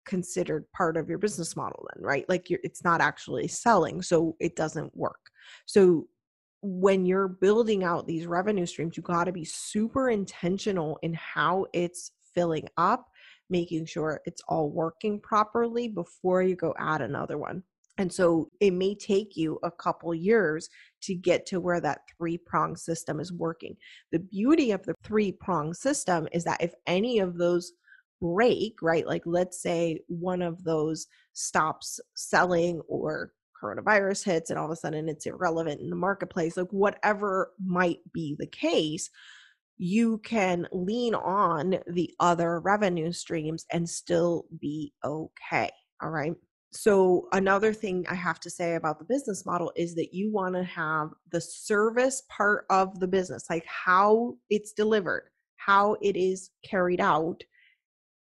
considered 0.05 0.65
part 0.75 0.98
of 0.98 1.10
your 1.10 1.17
business 1.17 1.55
model 1.55 1.88
then 1.94 2.03
right? 2.03 2.27
Like 2.29 2.48
it's 2.50 2.84
not 2.84 3.01
actually 3.01 3.48
selling 3.48 4.01
so 4.01 4.36
it 4.39 4.55
doesn't 4.55 4.96
work. 4.96 5.20
So 5.65 6.08
when 6.62 7.05
you're 7.05 7.27
building 7.27 7.84
out 7.84 8.08
these 8.08 8.25
revenue 8.25 8.65
streams 8.65 8.98
you 8.98 9.03
got 9.03 9.25
to 9.25 9.32
be 9.32 9.46
super 9.46 10.10
intentional 10.10 10.98
in 11.03 11.13
how 11.13 11.65
it's 11.74 12.12
filling 12.34 12.67
up 12.77 13.08
making 13.50 13.86
sure 13.86 14.22
it's 14.25 14.41
all 14.48 14.70
working 14.70 15.20
properly 15.20 15.88
before 15.88 16.41
you 16.41 16.55
go 16.55 16.74
add 16.79 17.01
another 17.01 17.38
one 17.38 17.62
And 17.97 18.11
so 18.11 18.49
it 18.59 18.71
may 18.71 18.93
take 18.95 19.37
you 19.37 19.59
a 19.63 19.71
couple 19.71 20.13
years 20.13 20.69
to 21.03 21.15
get 21.15 21.45
to 21.47 21.59
where 21.61 21.79
that 21.81 22.01
three 22.17 22.37
prong 22.37 22.75
system 22.75 23.19
is 23.19 23.31
working. 23.31 23.75
The 24.11 24.19
beauty 24.19 24.71
of 24.71 24.83
the 24.83 24.95
three 25.03 25.31
prong 25.31 25.73
system 25.73 26.27
is 26.31 26.43
that 26.43 26.61
if 26.61 26.73
any 26.87 27.19
of 27.19 27.37
those 27.37 27.71
break, 28.21 28.81
right, 28.81 29.07
like 29.07 29.23
let's 29.25 29.61
say 29.61 30.01
one 30.07 30.41
of 30.41 30.63
those 30.63 31.07
stops 31.33 31.99
selling 32.15 32.81
or 32.87 33.31
coronavirus 33.61 34.25
hits 34.25 34.49
and 34.49 34.59
all 34.59 34.65
of 34.65 34.71
a 34.71 34.75
sudden 34.75 35.07
it's 35.07 35.25
irrelevant 35.25 35.81
in 35.81 35.89
the 35.89 35.95
marketplace, 35.95 36.57
like 36.57 36.71
whatever 36.71 37.51
might 37.63 37.99
be 38.13 38.35
the 38.37 38.47
case, 38.47 39.09
you 39.77 40.17
can 40.19 40.67
lean 40.71 41.15
on 41.15 41.77
the 41.87 42.13
other 42.19 42.59
revenue 42.59 43.11
streams 43.11 43.65
and 43.71 43.89
still 43.89 44.45
be 44.59 44.93
okay. 45.03 45.69
All 46.01 46.09
right. 46.09 46.33
So, 46.77 47.29
another 47.32 47.72
thing 47.72 48.05
I 48.10 48.15
have 48.15 48.41
to 48.41 48.50
say 48.50 48.75
about 48.75 49.00
the 49.00 49.05
business 49.05 49.46
model 49.46 49.72
is 49.77 49.96
that 49.96 50.13
you 50.13 50.29
want 50.29 50.55
to 50.55 50.63
have 50.63 51.12
the 51.32 51.39
service 51.39 52.24
part 52.29 52.65
of 52.70 53.00
the 53.00 53.08
business, 53.08 53.46
like 53.50 53.65
how 53.65 54.36
it's 54.50 54.74
delivered, 54.74 55.29
how 55.55 55.96
it 56.01 56.17
is 56.17 56.50
carried 56.65 57.00
out, 57.00 57.41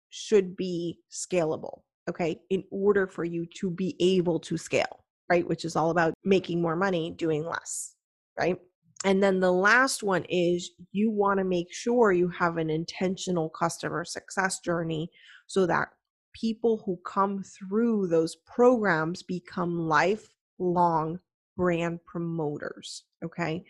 should 0.08 0.56
be 0.56 0.98
scalable. 1.12 1.82
Okay. 2.08 2.40
In 2.48 2.64
order 2.70 3.06
for 3.06 3.22
you 3.22 3.44
to 3.56 3.70
be 3.70 3.94
able 4.00 4.40
to 4.40 4.56
scale, 4.56 5.04
right? 5.28 5.46
Which 5.46 5.66
is 5.66 5.76
all 5.76 5.90
about 5.90 6.14
making 6.24 6.62
more 6.62 6.76
money, 6.76 7.10
doing 7.10 7.44
less, 7.44 7.96
right? 8.38 8.56
And 9.04 9.22
then 9.22 9.40
the 9.40 9.52
last 9.52 10.02
one 10.02 10.24
is 10.30 10.70
you 10.92 11.10
want 11.10 11.38
to 11.38 11.44
make 11.44 11.70
sure 11.70 12.12
you 12.12 12.30
have 12.30 12.56
an 12.56 12.70
intentional 12.70 13.50
customer 13.50 14.06
success 14.06 14.58
journey 14.60 15.10
so 15.46 15.66
that 15.66 15.88
people 16.32 16.82
who 16.84 16.98
come 17.04 17.42
through 17.42 18.06
those 18.06 18.36
programs 18.46 19.22
become 19.22 19.88
lifelong 19.88 21.18
brand 21.56 22.00
promoters. 22.04 23.04
Okay. 23.24 23.64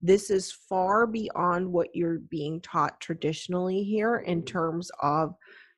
This 0.00 0.30
is 0.30 0.50
far 0.50 1.06
beyond 1.06 1.70
what 1.70 1.94
you're 1.94 2.18
being 2.18 2.60
taught 2.60 3.00
traditionally 3.00 3.84
here 3.84 4.18
in 4.18 4.42
mm. 4.42 4.46
terms 4.46 4.90
of, 5.00 5.34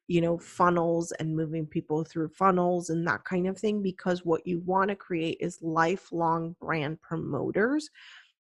you 0.09 0.21
know, 0.21 0.39
funnels 0.39 1.13
and 1.13 1.37
moving 1.37 1.67
people 1.67 2.05
through 2.05 2.29
funnels 2.29 2.91
and 2.91 3.07
that 3.07 3.25
kind 3.25 3.47
of 3.47 3.59
thing, 3.59 3.83
because 3.83 4.25
what 4.25 4.47
you 4.47 4.61
want 4.61 4.89
to 4.91 4.97
create 4.97 5.39
is 5.41 5.59
lifelong 5.63 6.57
brand 6.61 7.01
promoters 7.03 7.91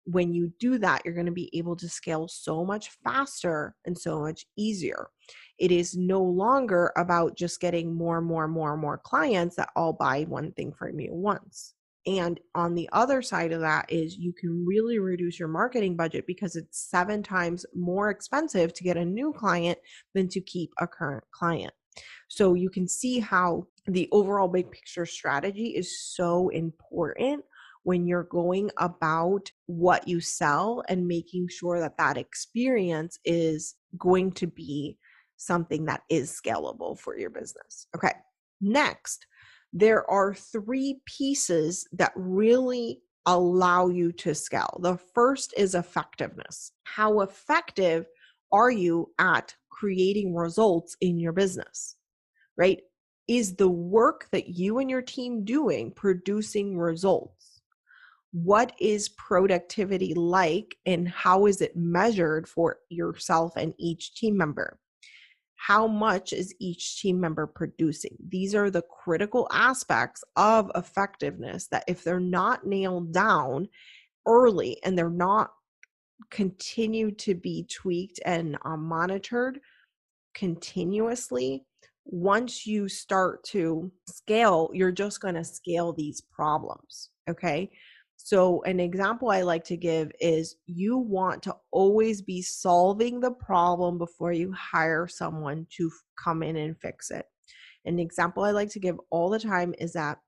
when 0.04 0.32
you 0.32 0.52
do 0.58 0.78
that, 0.78 1.02
you're 1.04 1.14
going 1.14 1.26
to 1.26 1.32
be 1.32 1.50
able 1.56 1.76
to 1.76 1.88
scale 1.88 2.26
so 2.28 2.64
much 2.64 2.90
faster 3.04 3.74
and 3.84 3.96
so 3.96 4.20
much 4.20 4.46
easier. 4.56 5.08
It 5.62 5.70
is 5.70 5.96
no 5.96 6.20
longer 6.20 6.92
about 6.96 7.36
just 7.36 7.60
getting 7.60 7.94
more, 7.94 8.18
and 8.18 8.26
more, 8.26 8.48
more, 8.48 8.76
more 8.76 8.98
clients 8.98 9.54
that 9.54 9.70
all 9.76 9.92
buy 9.92 10.24
one 10.24 10.50
thing 10.54 10.72
from 10.76 10.98
you 10.98 11.14
once. 11.14 11.74
And 12.04 12.40
on 12.56 12.74
the 12.74 12.88
other 12.90 13.22
side 13.22 13.52
of 13.52 13.60
that 13.60 13.86
is 13.88 14.16
you 14.16 14.32
can 14.32 14.66
really 14.66 14.98
reduce 14.98 15.38
your 15.38 15.46
marketing 15.46 15.94
budget 15.96 16.26
because 16.26 16.56
it's 16.56 16.90
seven 16.90 17.22
times 17.22 17.64
more 17.76 18.10
expensive 18.10 18.74
to 18.74 18.82
get 18.82 18.96
a 18.96 19.04
new 19.04 19.32
client 19.32 19.78
than 20.16 20.26
to 20.30 20.40
keep 20.40 20.72
a 20.80 20.88
current 20.88 21.22
client. 21.30 21.72
So 22.26 22.54
you 22.54 22.68
can 22.68 22.88
see 22.88 23.20
how 23.20 23.68
the 23.86 24.08
overall 24.10 24.48
big 24.48 24.68
picture 24.72 25.06
strategy 25.06 25.76
is 25.76 26.12
so 26.12 26.48
important 26.48 27.44
when 27.84 28.04
you're 28.04 28.24
going 28.24 28.68
about 28.78 29.52
what 29.66 30.08
you 30.08 30.20
sell 30.20 30.82
and 30.88 31.06
making 31.06 31.46
sure 31.48 31.78
that 31.78 31.98
that 31.98 32.18
experience 32.18 33.20
is 33.24 33.76
going 33.96 34.32
to 34.32 34.48
be 34.48 34.98
something 35.46 35.84
that 35.86 36.02
is 36.08 36.30
scalable 36.30 36.98
for 36.98 37.16
your 37.18 37.30
business. 37.30 37.86
Okay. 37.94 38.12
Next, 38.60 39.26
there 39.72 40.08
are 40.10 40.34
three 40.34 41.00
pieces 41.06 41.86
that 41.92 42.12
really 42.14 43.00
allow 43.26 43.88
you 43.88 44.12
to 44.12 44.34
scale. 44.34 44.78
The 44.82 44.98
first 45.14 45.54
is 45.56 45.74
effectiveness. 45.74 46.72
How 46.84 47.20
effective 47.20 48.06
are 48.52 48.70
you 48.70 49.10
at 49.18 49.54
creating 49.70 50.34
results 50.34 50.96
in 51.00 51.18
your 51.18 51.32
business? 51.32 51.96
Right? 52.56 52.80
Is 53.28 53.56
the 53.56 53.68
work 53.68 54.28
that 54.32 54.48
you 54.48 54.78
and 54.78 54.90
your 54.90 55.02
team 55.02 55.44
doing 55.44 55.92
producing 55.92 56.76
results? 56.76 57.52
what 58.32 58.72
is 58.80 59.10
productivity 59.10 60.14
like 60.14 60.76
and 60.86 61.06
how 61.06 61.46
is 61.46 61.60
it 61.60 61.76
measured 61.76 62.48
for 62.48 62.78
yourself 62.88 63.56
and 63.56 63.74
each 63.78 64.14
team 64.14 64.36
member? 64.36 64.78
How 65.66 65.86
much 65.86 66.32
is 66.32 66.52
each 66.58 67.00
team 67.00 67.20
member 67.20 67.46
producing? 67.46 68.16
These 68.28 68.52
are 68.52 68.68
the 68.68 68.82
critical 68.82 69.46
aspects 69.52 70.24
of 70.34 70.72
effectiveness 70.74 71.68
that 71.68 71.84
if 71.86 72.02
they're 72.02 72.18
not 72.18 72.66
nailed 72.66 73.12
down 73.12 73.68
early 74.26 74.78
and 74.82 74.98
they're 74.98 75.08
not 75.08 75.52
continued 76.30 77.16
to 77.20 77.36
be 77.36 77.64
tweaked 77.70 78.18
and 78.24 78.58
uh, 78.64 78.76
monitored 78.76 79.60
continuously, 80.34 81.64
once 82.06 82.66
you 82.66 82.88
start 82.88 83.44
to 83.44 83.92
scale, 84.08 84.68
you're 84.72 84.90
just 84.90 85.20
going 85.20 85.36
to 85.36 85.44
scale 85.44 85.92
these 85.92 86.20
problems. 86.20 87.10
Okay. 87.30 87.70
So, 88.24 88.62
an 88.62 88.78
example 88.78 89.30
I 89.30 89.42
like 89.42 89.64
to 89.64 89.76
give 89.76 90.12
is 90.20 90.56
you 90.66 90.96
want 90.96 91.42
to 91.42 91.56
always 91.72 92.22
be 92.22 92.40
solving 92.40 93.18
the 93.18 93.32
problem 93.32 93.98
before 93.98 94.32
you 94.32 94.52
hire 94.52 95.08
someone 95.08 95.66
to 95.76 95.90
come 96.22 96.42
in 96.42 96.56
and 96.56 96.78
fix 96.78 97.10
it. 97.10 97.26
An 97.84 97.98
example 97.98 98.44
I 98.44 98.52
like 98.52 98.70
to 98.70 98.80
give 98.80 98.96
all 99.10 99.28
the 99.28 99.40
time 99.40 99.74
is 99.78 99.92
that 99.94 100.18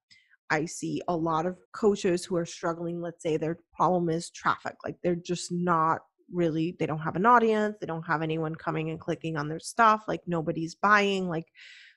I 0.51 0.65
see 0.67 1.03
a 1.07 1.17
lot 1.17 1.47
of 1.47 1.57
coaches 1.73 2.25
who 2.25 2.37
are 2.37 2.45
struggling. 2.45 3.01
Let's 3.01 3.23
say 3.23 3.37
their 3.37 3.59
problem 3.75 4.11
is 4.11 4.29
traffic, 4.31 4.75
like 4.85 4.97
they're 5.03 5.15
just 5.15 5.53
not 5.53 6.01
really, 6.33 6.77
they 6.79 6.87
don't 6.87 6.99
have 6.99 7.17
an 7.17 7.27
audience, 7.27 7.77
they 7.81 7.87
don't 7.87 8.07
have 8.07 8.23
anyone 8.23 8.57
coming 8.57 8.91
and 8.91 8.99
clicking 8.99 9.37
on 9.37 9.49
their 9.49 9.61
stuff, 9.61 10.03
like 10.09 10.23
nobody's 10.27 10.75
buying, 10.75 11.29
like 11.29 11.47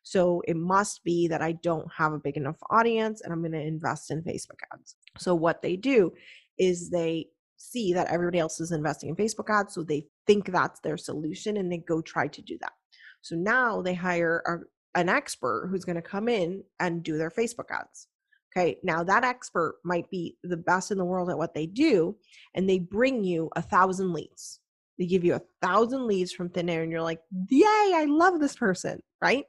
so 0.07 0.41
it 0.47 0.55
must 0.55 1.03
be 1.03 1.27
that 1.27 1.41
I 1.41 1.51
don't 1.51 1.91
have 1.97 2.13
a 2.13 2.17
big 2.17 2.37
enough 2.37 2.55
audience 2.69 3.19
and 3.19 3.33
I'm 3.33 3.41
going 3.41 3.51
to 3.51 3.59
invest 3.59 4.09
in 4.09 4.21
Facebook 4.21 4.61
ads. 4.73 4.95
So 5.17 5.35
what 5.35 5.61
they 5.61 5.75
do 5.75 6.13
is 6.57 6.89
they 6.89 7.27
see 7.57 7.91
that 7.91 8.07
everybody 8.07 8.39
else 8.39 8.61
is 8.61 8.71
investing 8.71 9.09
in 9.09 9.17
Facebook 9.17 9.49
ads. 9.49 9.73
So 9.73 9.83
they 9.83 10.05
think 10.25 10.49
that's 10.49 10.79
their 10.79 10.95
solution 10.95 11.57
and 11.57 11.69
they 11.69 11.79
go 11.79 12.01
try 12.01 12.27
to 12.27 12.41
do 12.41 12.57
that. 12.61 12.71
So 13.21 13.35
now 13.35 13.81
they 13.81 13.93
hire 13.93 14.41
a, 14.47 14.97
an 14.97 15.09
expert 15.09 15.67
who's 15.69 15.83
going 15.83 15.97
to 15.97 16.01
come 16.01 16.29
in 16.29 16.63
and 16.79 17.03
do 17.03 17.17
their 17.17 17.29
Facebook 17.29 17.69
ads. 17.69 18.07
Okay, 18.55 18.77
now 18.83 19.03
that 19.03 19.25
expert 19.25 19.75
might 19.83 20.09
be 20.09 20.37
the 20.41 20.55
best 20.55 20.89
in 20.89 20.97
the 20.97 21.03
world 21.03 21.29
at 21.29 21.37
what 21.37 21.53
they 21.53 21.65
do, 21.65 22.15
and 22.55 22.67
they 22.67 22.79
bring 22.79 23.25
you 23.25 23.49
a 23.57 23.61
thousand 23.61 24.13
leads. 24.13 24.61
They 24.97 25.05
give 25.05 25.25
you 25.25 25.35
a 25.35 25.41
thousand 25.61 26.07
leads 26.07 26.31
from 26.31 26.49
thin 26.49 26.69
air, 26.69 26.81
and 26.81 26.91
you're 26.91 27.01
like, 27.01 27.19
Yay, 27.49 27.91
I 27.93 28.05
love 28.07 28.39
this 28.39 28.55
person, 28.55 29.03
right? 29.21 29.43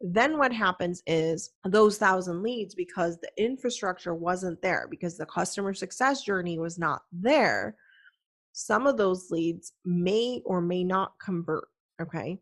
Then 0.00 0.38
what 0.38 0.52
happens 0.52 1.02
is 1.06 1.50
those 1.64 1.98
thousand 1.98 2.42
leads, 2.42 2.74
because 2.74 3.18
the 3.18 3.30
infrastructure 3.36 4.14
wasn't 4.14 4.62
there, 4.62 4.86
because 4.90 5.16
the 5.16 5.26
customer 5.26 5.74
success 5.74 6.22
journey 6.22 6.58
was 6.58 6.78
not 6.78 7.02
there, 7.12 7.76
some 8.52 8.86
of 8.86 8.96
those 8.96 9.30
leads 9.30 9.72
may 9.84 10.40
or 10.44 10.60
may 10.60 10.84
not 10.84 11.12
convert. 11.20 11.68
Okay. 12.00 12.38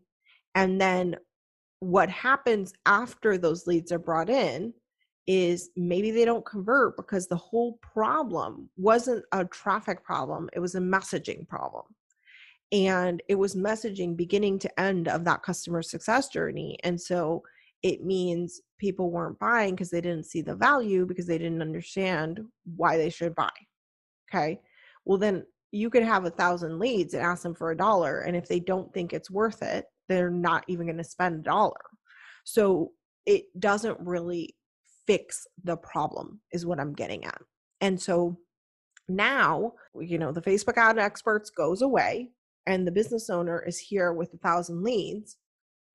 And 0.55 0.81
then 0.81 1.17
what 1.81 2.09
happens 2.11 2.73
after 2.87 3.37
those 3.39 3.67
leads 3.67 3.93
are 3.93 3.99
brought 3.99 4.31
in 4.31 4.73
is 5.27 5.71
maybe 5.77 6.11
they 6.11 6.25
don't 6.25 6.47
convert 6.47 6.97
because 6.97 7.27
the 7.27 7.37
whole 7.37 7.79
problem 7.83 8.71
wasn't 8.77 9.25
a 9.33 9.45
traffic 9.47 10.05
problem, 10.05 10.49
it 10.53 10.61
was 10.61 10.75
a 10.75 10.81
messaging 10.81 11.47
problem 11.49 11.85
and 12.73 13.23
it 13.29 13.37
was 13.37 13.55
messaging 13.55 14.17
beginning 14.17 14.59
to 14.59 14.81
end 14.81 15.09
of 15.09 15.25
that 15.25 15.43
customer 15.43 15.83
success 15.83 16.29
journey 16.29 16.79
and 16.83 17.01
so 17.01 17.43
it 17.83 18.05
means 18.05 18.61
people 18.79 19.11
weren't 19.11 19.39
buying 19.39 19.75
because 19.75 19.91
they 19.91 20.01
didn't 20.01 20.27
see 20.27 20.43
the 20.43 20.55
value 20.55 21.07
because 21.07 21.27
they 21.27 21.39
didn't 21.39 21.63
understand 21.63 22.41
why 22.77 22.97
they 22.97 23.11
should 23.11 23.35
buy 23.35 23.51
okay? 24.33 24.61
Well 25.05 25.19
then 25.19 25.45
you 25.73 25.91
could 25.91 26.03
have 26.03 26.25
a 26.25 26.31
thousand 26.31 26.79
leads 26.79 27.15
and 27.15 27.23
ask 27.23 27.43
them 27.43 27.55
for 27.55 27.71
a 27.71 27.77
dollar 27.77 28.21
and 28.21 28.37
if 28.37 28.49
they 28.49 28.61
don't 28.61 28.93
think 28.93 29.13
it's 29.13 29.31
worth 29.31 29.63
it 29.63 29.87
they're 30.09 30.31
not 30.31 30.65
even 30.69 30.87
going 30.87 30.97
to 30.97 31.05
spend 31.05 31.41
a 31.41 31.43
dollar. 31.43 31.81
So 32.45 32.93
it 33.27 33.45
doesn't 33.59 33.99
really 34.01 34.55
fix 35.07 35.47
the 35.65 35.77
problem 35.77 36.41
is 36.53 36.67
what 36.67 36.81
i'm 36.81 36.93
getting 36.93 37.25
at. 37.25 37.41
And 37.81 38.01
so 38.01 38.39
now 39.09 39.73
you 40.01 40.19
know 40.19 40.33
the 40.33 40.43
facebook 40.43 40.77
ad 40.77 40.99
experts 40.99 41.51
goes 41.51 41.81
away 41.83 42.29
and 42.67 42.87
the 42.87 42.93
business 42.93 43.31
owner 43.31 43.63
is 43.67 43.79
here 43.79 44.13
with 44.13 44.33
a 44.35 44.39
thousand 44.39 44.83
leads 44.83 45.37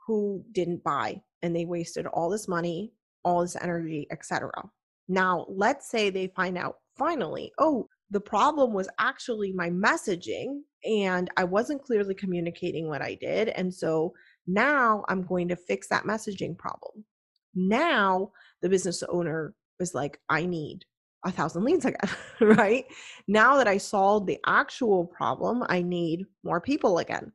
who 0.07 0.43
didn't 0.51 0.83
buy 0.83 1.21
and 1.41 1.55
they 1.55 1.65
wasted 1.65 2.05
all 2.07 2.29
this 2.29 2.47
money, 2.47 2.93
all 3.23 3.41
this 3.41 3.57
energy, 3.61 4.07
etc. 4.11 4.51
Now, 5.07 5.45
let's 5.49 5.89
say 5.89 6.09
they 6.09 6.27
find 6.35 6.57
out 6.57 6.77
finally, 6.97 7.51
oh, 7.59 7.87
the 8.09 8.21
problem 8.21 8.73
was 8.73 8.89
actually 8.99 9.53
my 9.53 9.69
messaging 9.69 10.61
and 10.83 11.29
I 11.37 11.43
wasn't 11.43 11.83
clearly 11.83 12.13
communicating 12.13 12.87
what 12.87 13.01
I 13.01 13.15
did. 13.15 13.49
And 13.49 13.73
so 13.73 14.13
now 14.47 15.03
I'm 15.07 15.23
going 15.23 15.47
to 15.49 15.55
fix 15.55 15.87
that 15.89 16.03
messaging 16.03 16.57
problem. 16.57 17.05
Now 17.55 18.31
the 18.61 18.69
business 18.69 19.03
owner 19.03 19.53
was 19.79 19.93
like, 19.93 20.19
I 20.29 20.45
need 20.45 20.85
a 21.23 21.31
thousand 21.31 21.63
leads 21.63 21.85
again, 21.85 22.09
right? 22.41 22.85
Now 23.27 23.57
that 23.57 23.67
I 23.67 23.77
solved 23.77 24.27
the 24.27 24.39
actual 24.45 25.05
problem, 25.05 25.63
I 25.69 25.81
need 25.81 26.25
more 26.43 26.61
people 26.61 26.97
again. 26.97 27.31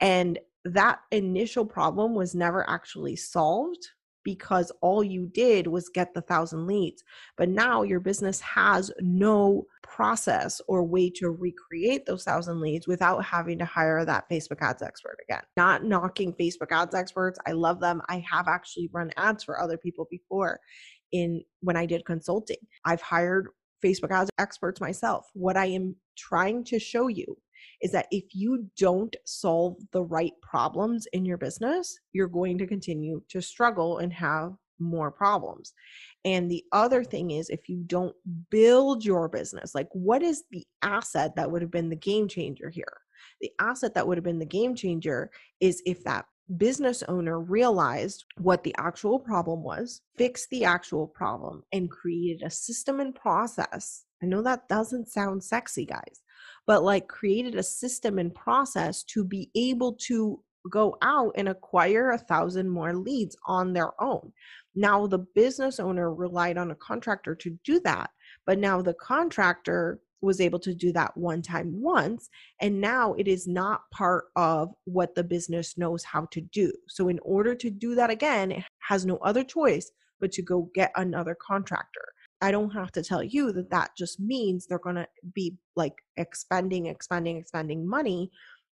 And 0.00 0.38
that 0.64 1.00
initial 1.10 1.64
problem 1.64 2.14
was 2.14 2.34
never 2.34 2.68
actually 2.68 3.16
solved 3.16 3.88
because 4.22 4.70
all 4.82 5.02
you 5.02 5.26
did 5.26 5.66
was 5.66 5.88
get 5.88 6.12
the 6.12 6.20
thousand 6.20 6.66
leads. 6.66 7.02
But 7.36 7.48
now 7.48 7.82
your 7.82 8.00
business 8.00 8.40
has 8.40 8.90
no 9.00 9.64
process 9.82 10.60
or 10.68 10.84
way 10.84 11.10
to 11.16 11.30
recreate 11.30 12.04
those 12.06 12.24
thousand 12.24 12.60
leads 12.60 12.86
without 12.86 13.24
having 13.24 13.58
to 13.58 13.64
hire 13.64 14.04
that 14.04 14.28
Facebook 14.28 14.60
ads 14.60 14.82
expert 14.82 15.16
again. 15.26 15.42
Not 15.56 15.84
knocking 15.84 16.34
Facebook 16.34 16.70
ads 16.70 16.94
experts. 16.94 17.38
I 17.46 17.52
love 17.52 17.80
them. 17.80 18.02
I 18.08 18.22
have 18.30 18.46
actually 18.46 18.90
run 18.92 19.10
ads 19.16 19.42
for 19.44 19.60
other 19.60 19.78
people 19.78 20.06
before 20.10 20.60
in 21.12 21.42
when 21.60 21.76
I 21.76 21.86
did 21.86 22.04
consulting. 22.04 22.58
I've 22.84 23.02
hired 23.02 23.48
Facebook 23.84 24.10
ads 24.10 24.30
experts 24.38 24.80
myself. 24.80 25.26
What 25.34 25.56
I 25.56 25.66
am 25.66 25.96
trying 26.16 26.64
to 26.64 26.78
show 26.78 27.08
you 27.08 27.36
is 27.82 27.92
that 27.92 28.06
if 28.10 28.24
you 28.32 28.66
don't 28.78 29.14
solve 29.24 29.76
the 29.92 30.02
right 30.02 30.32
problems 30.42 31.06
in 31.12 31.24
your 31.24 31.38
business, 31.38 31.98
you're 32.12 32.28
going 32.28 32.58
to 32.58 32.66
continue 32.66 33.22
to 33.28 33.40
struggle 33.40 33.98
and 33.98 34.12
have 34.12 34.52
more 34.78 35.10
problems. 35.10 35.72
And 36.24 36.50
the 36.50 36.64
other 36.72 37.04
thing 37.04 37.32
is, 37.32 37.48
if 37.48 37.68
you 37.68 37.82
don't 37.86 38.14
build 38.50 39.04
your 39.04 39.28
business, 39.28 39.74
like 39.74 39.88
what 39.92 40.22
is 40.22 40.44
the 40.50 40.66
asset 40.82 41.36
that 41.36 41.50
would 41.50 41.62
have 41.62 41.70
been 41.70 41.90
the 41.90 41.96
game 41.96 42.28
changer 42.28 42.70
here? 42.70 42.98
The 43.40 43.50
asset 43.60 43.94
that 43.94 44.06
would 44.06 44.16
have 44.16 44.24
been 44.24 44.38
the 44.38 44.46
game 44.46 44.74
changer 44.74 45.30
is 45.60 45.82
if 45.86 46.04
that 46.04 46.26
business 46.56 47.02
owner 47.08 47.38
realized 47.40 48.24
what 48.38 48.64
the 48.64 48.74
actual 48.78 49.18
problem 49.18 49.62
was, 49.62 50.02
fixed 50.16 50.50
the 50.50 50.64
actual 50.64 51.06
problem, 51.06 51.62
and 51.72 51.90
created 51.90 52.42
a 52.42 52.50
system 52.50 53.00
and 53.00 53.14
process. 53.14 54.04
I 54.22 54.26
know 54.26 54.42
that 54.42 54.68
doesn't 54.68 55.08
sound 55.08 55.42
sexy, 55.42 55.84
guys, 55.84 56.20
but 56.66 56.82
like 56.82 57.08
created 57.08 57.54
a 57.54 57.62
system 57.62 58.18
and 58.18 58.34
process 58.34 59.02
to 59.04 59.24
be 59.24 59.50
able 59.54 59.94
to 60.08 60.42
go 60.70 60.96
out 61.02 61.32
and 61.36 61.48
acquire 61.48 62.10
a 62.10 62.18
thousand 62.18 62.68
more 62.68 62.94
leads 62.94 63.36
on 63.46 63.72
their 63.72 63.92
own. 64.00 64.32
Now, 64.74 65.06
the 65.06 65.18
business 65.18 65.80
owner 65.80 66.12
relied 66.12 66.58
on 66.58 66.70
a 66.70 66.76
contractor 66.76 67.34
to 67.36 67.58
do 67.64 67.80
that, 67.80 68.10
but 68.44 68.58
now 68.58 68.82
the 68.82 68.94
contractor 68.94 70.00
was 70.22 70.40
able 70.40 70.58
to 70.58 70.74
do 70.74 70.92
that 70.92 71.16
one 71.16 71.42
time 71.42 71.72
once 71.80 72.28
and 72.60 72.80
now 72.80 73.14
it 73.14 73.28
is 73.28 73.46
not 73.46 73.82
part 73.90 74.26
of 74.36 74.70
what 74.84 75.14
the 75.14 75.24
business 75.24 75.76
knows 75.78 76.04
how 76.04 76.26
to 76.30 76.40
do 76.40 76.72
so 76.88 77.08
in 77.08 77.18
order 77.22 77.54
to 77.54 77.70
do 77.70 77.94
that 77.94 78.10
again 78.10 78.52
it 78.52 78.64
has 78.78 79.06
no 79.06 79.16
other 79.18 79.44
choice 79.44 79.90
but 80.20 80.32
to 80.32 80.42
go 80.42 80.70
get 80.74 80.92
another 80.96 81.36
contractor 81.40 82.12
I 82.42 82.50
don't 82.50 82.70
have 82.70 82.90
to 82.92 83.02
tell 83.02 83.22
you 83.22 83.52
that 83.52 83.70
that 83.70 83.90
just 83.98 84.18
means 84.18 84.66
they're 84.66 84.78
going 84.78 84.96
to 84.96 85.06
be 85.34 85.56
like 85.76 85.92
expending, 86.16 86.86
expending, 86.86 87.36
expending 87.36 87.86
money 87.86 88.30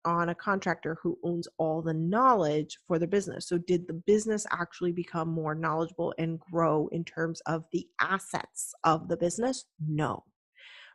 on 0.05 0.31
a 0.31 0.35
contractor 0.35 0.99
who 1.01 1.17
owns 1.23 1.47
all 1.59 1.81
the 1.81 1.95
knowledge 1.95 2.79
for 2.87 2.99
the 2.99 3.07
business. 3.07 3.49
So, 3.49 3.59
did 3.59 3.87
the 3.87 3.95
business 3.95 4.47
actually 4.51 4.93
become 4.93 5.29
more 5.29 5.55
knowledgeable 5.55 6.13
and 6.19 6.41
grow 6.41 6.89
in 6.93 7.05
terms 7.05 7.41
of 7.43 7.65
the 7.73 7.87
assets 8.01 8.75
of 8.85 9.09
the 9.09 9.17
business? 9.17 9.65
No. 9.87 10.25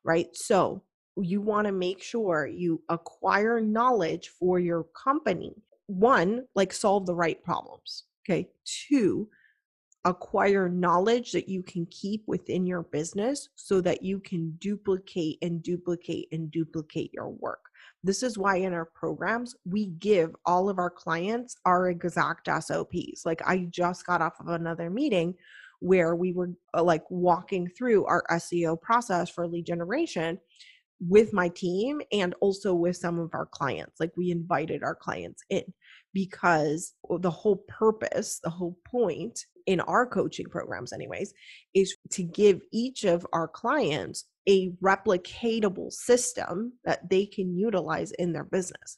Right. 0.07 0.29
So, 0.33 0.83
you 1.19 1.41
want 1.41 1.65
to 1.67 1.73
make 1.73 2.01
sure 2.01 2.47
you 2.47 2.81
acquire 2.89 3.59
knowledge 3.59 4.29
for 4.39 4.59
your 4.59 4.83
company. 4.83 5.53
One, 5.87 6.45
like 6.55 6.71
solve 6.71 7.05
the 7.05 7.15
right 7.15 7.43
problems. 7.43 8.05
Okay. 8.23 8.49
Two, 8.65 9.27
acquire 10.05 10.69
knowledge 10.69 11.33
that 11.33 11.49
you 11.49 11.61
can 11.63 11.85
keep 11.87 12.23
within 12.27 12.65
your 12.65 12.83
business 12.83 13.49
so 13.55 13.81
that 13.81 14.03
you 14.03 14.19
can 14.19 14.51
duplicate 14.59 15.37
and 15.41 15.61
duplicate 15.61 16.27
and 16.31 16.49
duplicate 16.51 17.11
your 17.13 17.29
work. 17.29 17.59
This 18.03 18.23
is 18.23 18.37
why 18.37 18.57
in 18.57 18.73
our 18.73 18.85
programs, 18.85 19.55
we 19.65 19.87
give 19.87 20.33
all 20.45 20.69
of 20.69 20.77
our 20.77 20.89
clients 20.89 21.57
our 21.65 21.89
exact 21.89 22.47
SOPs. 22.47 23.25
Like 23.25 23.41
I 23.45 23.67
just 23.69 24.05
got 24.05 24.21
off 24.21 24.39
of 24.39 24.47
another 24.47 24.89
meeting 24.89 25.35
where 25.79 26.15
we 26.15 26.33
were 26.33 26.51
uh, 26.75 26.83
like 26.83 27.03
walking 27.09 27.67
through 27.77 28.05
our 28.05 28.23
SEO 28.31 28.79
process 28.81 29.29
for 29.29 29.47
lead 29.47 29.65
generation 29.65 30.39
with 30.99 31.31
my 31.33 31.47
team 31.49 32.01
and 32.11 32.33
also 32.41 32.73
with 32.73 32.97
some 32.97 33.19
of 33.19 33.29
our 33.33 33.45
clients. 33.45 33.99
Like 33.99 34.11
we 34.17 34.31
invited 34.31 34.83
our 34.83 34.95
clients 34.95 35.43
in 35.49 35.63
because 36.13 36.93
the 37.19 37.29
whole 37.29 37.63
purpose, 37.67 38.39
the 38.43 38.49
whole 38.49 38.77
point 38.89 39.39
in 39.67 39.79
our 39.81 40.07
coaching 40.07 40.47
programs, 40.49 40.93
anyways, 40.93 41.33
is 41.75 41.95
to 42.11 42.23
give 42.23 42.61
each 42.71 43.03
of 43.03 43.27
our 43.33 43.47
clients 43.47 44.25
a 44.49 44.71
replicatable 44.83 45.91
system 45.91 46.73
that 46.85 47.09
they 47.09 47.25
can 47.25 47.55
utilize 47.55 48.11
in 48.13 48.31
their 48.31 48.45
business. 48.45 48.97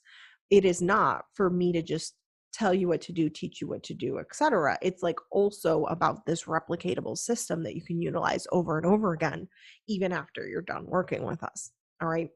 It 0.50 0.64
is 0.64 0.82
not 0.82 1.26
for 1.34 1.50
me 1.50 1.74
to 1.74 1.82
just 1.82 2.16
tell 2.52 2.74
you 2.74 2.88
what 2.88 3.02
to 3.02 3.14
do, 3.14 3.30
teach 3.30 3.62
you 3.62 3.68
what 3.68 3.84
to 3.84 3.94
do, 3.94 4.20
etc. 4.20 4.78
It's 4.82 5.04
like 5.04 5.20
also 5.32 5.86
about 5.86 6.26
this 6.26 6.44
replicatable 6.44 7.18
system 7.18 7.64
that 7.64 7.76
you 7.76 7.82
can 7.82 8.02
utilize 8.02 8.48
over 8.52 8.78
and 8.78 8.86
over 8.86 9.14
again, 9.14 9.48
even 9.88 10.12
after 10.12 10.48
you're 10.48 10.62
done 10.62 10.86
working 10.86 11.24
with 11.24 11.44
us. 11.44 11.72
All 12.02 12.08
right. 12.08 12.30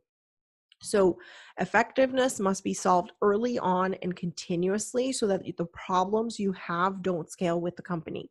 So, 0.82 1.18
effectiveness 1.60 2.42
must 2.42 2.64
be 2.64 2.74
solved 2.74 3.14
early 3.22 3.58
on 3.58 3.94
and 4.02 4.16
continuously 4.16 5.14
so 5.14 5.28
that 5.28 5.44
the 5.58 5.66
problems 5.68 6.40
you 6.40 6.52
have 6.54 7.02
don't 7.02 7.30
scale 7.30 7.62
with 7.62 7.78
the 7.78 7.82
company, 7.82 8.30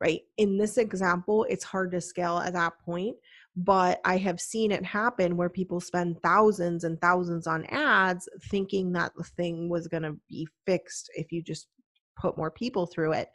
right? 0.00 0.22
In 0.38 0.56
this 0.56 0.78
example, 0.78 1.44
it's 1.50 1.64
hard 1.64 1.90
to 1.92 2.00
scale 2.00 2.38
at 2.38 2.54
that 2.54 2.78
point, 2.84 3.16
but 3.56 4.00
I 4.04 4.16
have 4.18 4.40
seen 4.40 4.70
it 4.70 4.84
happen 4.84 5.36
where 5.36 5.48
people 5.48 5.80
spend 5.80 6.22
thousands 6.22 6.84
and 6.84 7.00
thousands 7.00 7.46
on 7.46 7.64
ads 7.66 8.28
thinking 8.44 8.92
that 8.92 9.12
the 9.16 9.24
thing 9.24 9.68
was 9.68 9.88
going 9.88 10.04
to 10.04 10.16
be 10.28 10.46
fixed 10.66 11.10
if 11.14 11.32
you 11.32 11.42
just 11.42 11.66
put 12.16 12.36
more 12.36 12.50
people 12.50 12.86
through 12.86 13.12
it. 13.12 13.30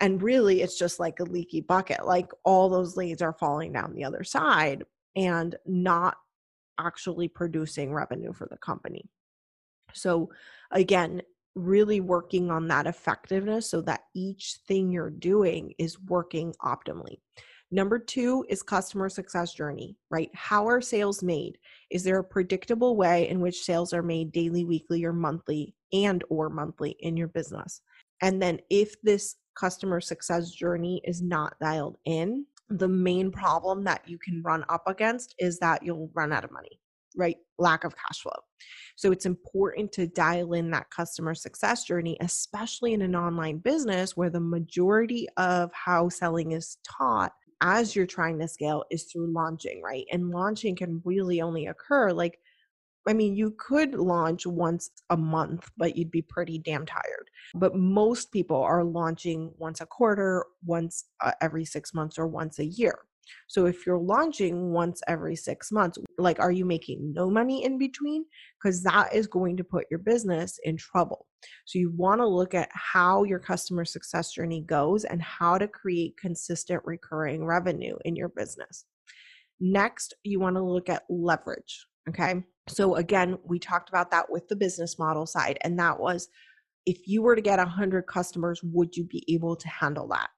And 0.00 0.22
really, 0.22 0.60
it's 0.60 0.78
just 0.78 1.00
like 1.00 1.20
a 1.20 1.24
leaky 1.24 1.62
bucket. 1.62 2.04
Like 2.04 2.30
all 2.44 2.68
those 2.68 2.96
leads 2.96 3.22
are 3.22 3.32
falling 3.32 3.72
down 3.72 3.94
the 3.94 4.04
other 4.04 4.24
side 4.24 4.84
and 5.16 5.56
not 5.64 6.18
actually 6.78 7.28
producing 7.28 7.94
revenue 7.94 8.34
for 8.34 8.46
the 8.46 8.58
company. 8.58 9.08
So, 9.94 10.28
again, 10.70 11.22
really 11.54 12.00
working 12.00 12.50
on 12.50 12.68
that 12.68 12.86
effectiveness 12.86 13.70
so 13.70 13.80
that 13.80 14.02
each 14.14 14.58
thing 14.68 14.92
you're 14.92 15.08
doing 15.08 15.72
is 15.78 15.98
working 15.98 16.54
optimally. 16.62 17.20
Number 17.72 17.98
two 17.98 18.44
is 18.48 18.62
customer 18.62 19.08
success 19.08 19.52
journey, 19.52 19.96
right? 20.08 20.30
How 20.34 20.68
are 20.68 20.80
sales 20.80 21.22
made? 21.22 21.58
Is 21.90 22.04
there 22.04 22.18
a 22.18 22.24
predictable 22.24 22.96
way 22.96 23.28
in 23.28 23.40
which 23.40 23.64
sales 23.64 23.92
are 23.92 24.02
made 24.02 24.30
daily, 24.30 24.64
weekly, 24.64 25.04
or 25.04 25.12
monthly 25.12 25.74
and 25.92 26.22
or 26.30 26.48
monthly 26.48 26.96
in 27.00 27.16
your 27.16 27.28
business? 27.28 27.80
And 28.22 28.40
then 28.40 28.60
if 28.70 28.94
this 29.02 29.36
customer 29.58 30.00
success 30.00 30.50
journey 30.52 31.00
is 31.04 31.22
not 31.22 31.58
dialed 31.60 31.96
in, 32.04 32.46
the 32.68 32.88
main 32.88 33.32
problem 33.32 33.82
that 33.84 34.08
you 34.08 34.18
can 34.18 34.42
run 34.44 34.64
up 34.68 34.84
against 34.86 35.34
is 35.38 35.58
that 35.58 35.82
you'll 35.82 36.10
run 36.14 36.32
out 36.32 36.44
of 36.44 36.52
money, 36.52 36.80
right? 37.16 37.36
Lack 37.58 37.84
of 37.84 37.94
cash 37.96 38.20
flow. 38.22 38.32
So 38.96 39.10
it's 39.10 39.26
important 39.26 39.92
to 39.92 40.06
dial 40.06 40.52
in 40.52 40.70
that 40.70 40.90
customer 40.90 41.34
success 41.34 41.84
journey, 41.84 42.16
especially 42.20 42.92
in 42.92 43.02
an 43.02 43.16
online 43.16 43.58
business 43.58 44.16
where 44.16 44.30
the 44.30 44.40
majority 44.40 45.28
of 45.36 45.72
how 45.72 46.08
selling 46.08 46.52
is 46.52 46.78
taught 46.84 47.32
as 47.60 47.96
you're 47.96 48.06
trying 48.06 48.38
to 48.38 48.48
scale 48.48 48.84
is 48.90 49.04
through 49.04 49.32
launching, 49.32 49.82
right? 49.82 50.06
And 50.12 50.30
launching 50.30 50.76
can 50.76 51.02
really 51.04 51.40
only 51.40 51.66
occur 51.66 52.12
like 52.12 52.38
I 53.08 53.12
mean, 53.12 53.36
you 53.36 53.54
could 53.56 53.94
launch 53.94 54.46
once 54.46 54.90
a 55.10 55.16
month, 55.16 55.70
but 55.76 55.96
you'd 55.96 56.10
be 56.10 56.22
pretty 56.22 56.58
damn 56.58 56.84
tired. 56.84 57.30
But 57.54 57.76
most 57.76 58.32
people 58.32 58.60
are 58.60 58.82
launching 58.82 59.52
once 59.58 59.80
a 59.80 59.86
quarter, 59.86 60.44
once 60.64 61.04
uh, 61.22 61.32
every 61.40 61.64
six 61.64 61.94
months, 61.94 62.18
or 62.18 62.26
once 62.26 62.58
a 62.58 62.64
year. 62.64 62.98
So 63.48 63.66
if 63.66 63.86
you're 63.86 63.98
launching 63.98 64.72
once 64.72 65.00
every 65.06 65.36
six 65.36 65.72
months, 65.72 65.98
like, 66.18 66.38
are 66.40 66.52
you 66.52 66.64
making 66.64 67.12
no 67.12 67.30
money 67.30 67.64
in 67.64 67.78
between? 67.78 68.24
Because 68.60 68.82
that 68.82 69.14
is 69.14 69.26
going 69.26 69.56
to 69.56 69.64
put 69.64 69.86
your 69.90 70.00
business 70.00 70.58
in 70.64 70.76
trouble. 70.76 71.26
So 71.64 71.78
you 71.78 71.90
want 71.90 72.20
to 72.20 72.26
look 72.26 72.54
at 72.54 72.68
how 72.72 73.24
your 73.24 73.38
customer 73.38 73.84
success 73.84 74.32
journey 74.32 74.62
goes 74.62 75.04
and 75.04 75.22
how 75.22 75.58
to 75.58 75.68
create 75.68 76.16
consistent 76.20 76.82
recurring 76.84 77.44
revenue 77.44 77.96
in 78.04 78.16
your 78.16 78.30
business. 78.30 78.84
Next, 79.60 80.14
you 80.22 80.40
want 80.40 80.56
to 80.56 80.62
look 80.62 80.88
at 80.88 81.04
leverage. 81.08 81.86
Okay. 82.08 82.42
So 82.68 82.96
again, 82.96 83.38
we 83.44 83.58
talked 83.58 83.88
about 83.88 84.10
that 84.10 84.30
with 84.30 84.48
the 84.48 84.56
business 84.56 84.98
model 84.98 85.26
side, 85.26 85.58
and 85.62 85.78
that 85.78 85.98
was 85.98 86.28
if 86.84 87.08
you 87.08 87.22
were 87.22 87.34
to 87.34 87.42
get 87.42 87.58
100 87.58 88.06
customers, 88.06 88.60
would 88.62 88.96
you 88.96 89.04
be 89.04 89.24
able 89.32 89.56
to 89.56 89.68
handle 89.68 90.06
that? 90.08 90.30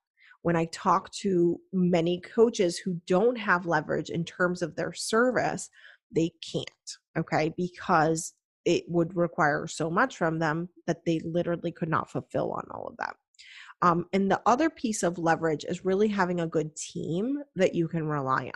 When 0.42 0.56
I 0.56 0.66
talk 0.66 1.10
to 1.12 1.60
many 1.72 2.20
coaches 2.20 2.78
who 2.78 3.00
don't 3.06 3.36
have 3.36 3.66
leverage 3.66 4.10
in 4.10 4.24
terms 4.24 4.62
of 4.62 4.76
their 4.76 4.92
service, 4.92 5.68
they 6.10 6.32
can't, 6.52 6.68
okay, 7.18 7.52
because 7.56 8.34
it 8.64 8.84
would 8.88 9.16
require 9.16 9.66
so 9.66 9.90
much 9.90 10.16
from 10.16 10.38
them 10.38 10.68
that 10.86 11.04
they 11.04 11.20
literally 11.20 11.72
could 11.72 11.88
not 11.88 12.10
fulfill 12.10 12.52
on 12.52 12.64
all 12.70 12.86
of 12.88 12.96
that. 12.98 13.14
Um, 13.82 14.06
and 14.12 14.30
the 14.30 14.40
other 14.46 14.70
piece 14.70 15.02
of 15.02 15.18
leverage 15.18 15.64
is 15.64 15.84
really 15.84 16.08
having 16.08 16.40
a 16.40 16.46
good 16.46 16.74
team 16.76 17.38
that 17.56 17.74
you 17.74 17.88
can 17.88 18.06
rely 18.06 18.46
on. 18.46 18.52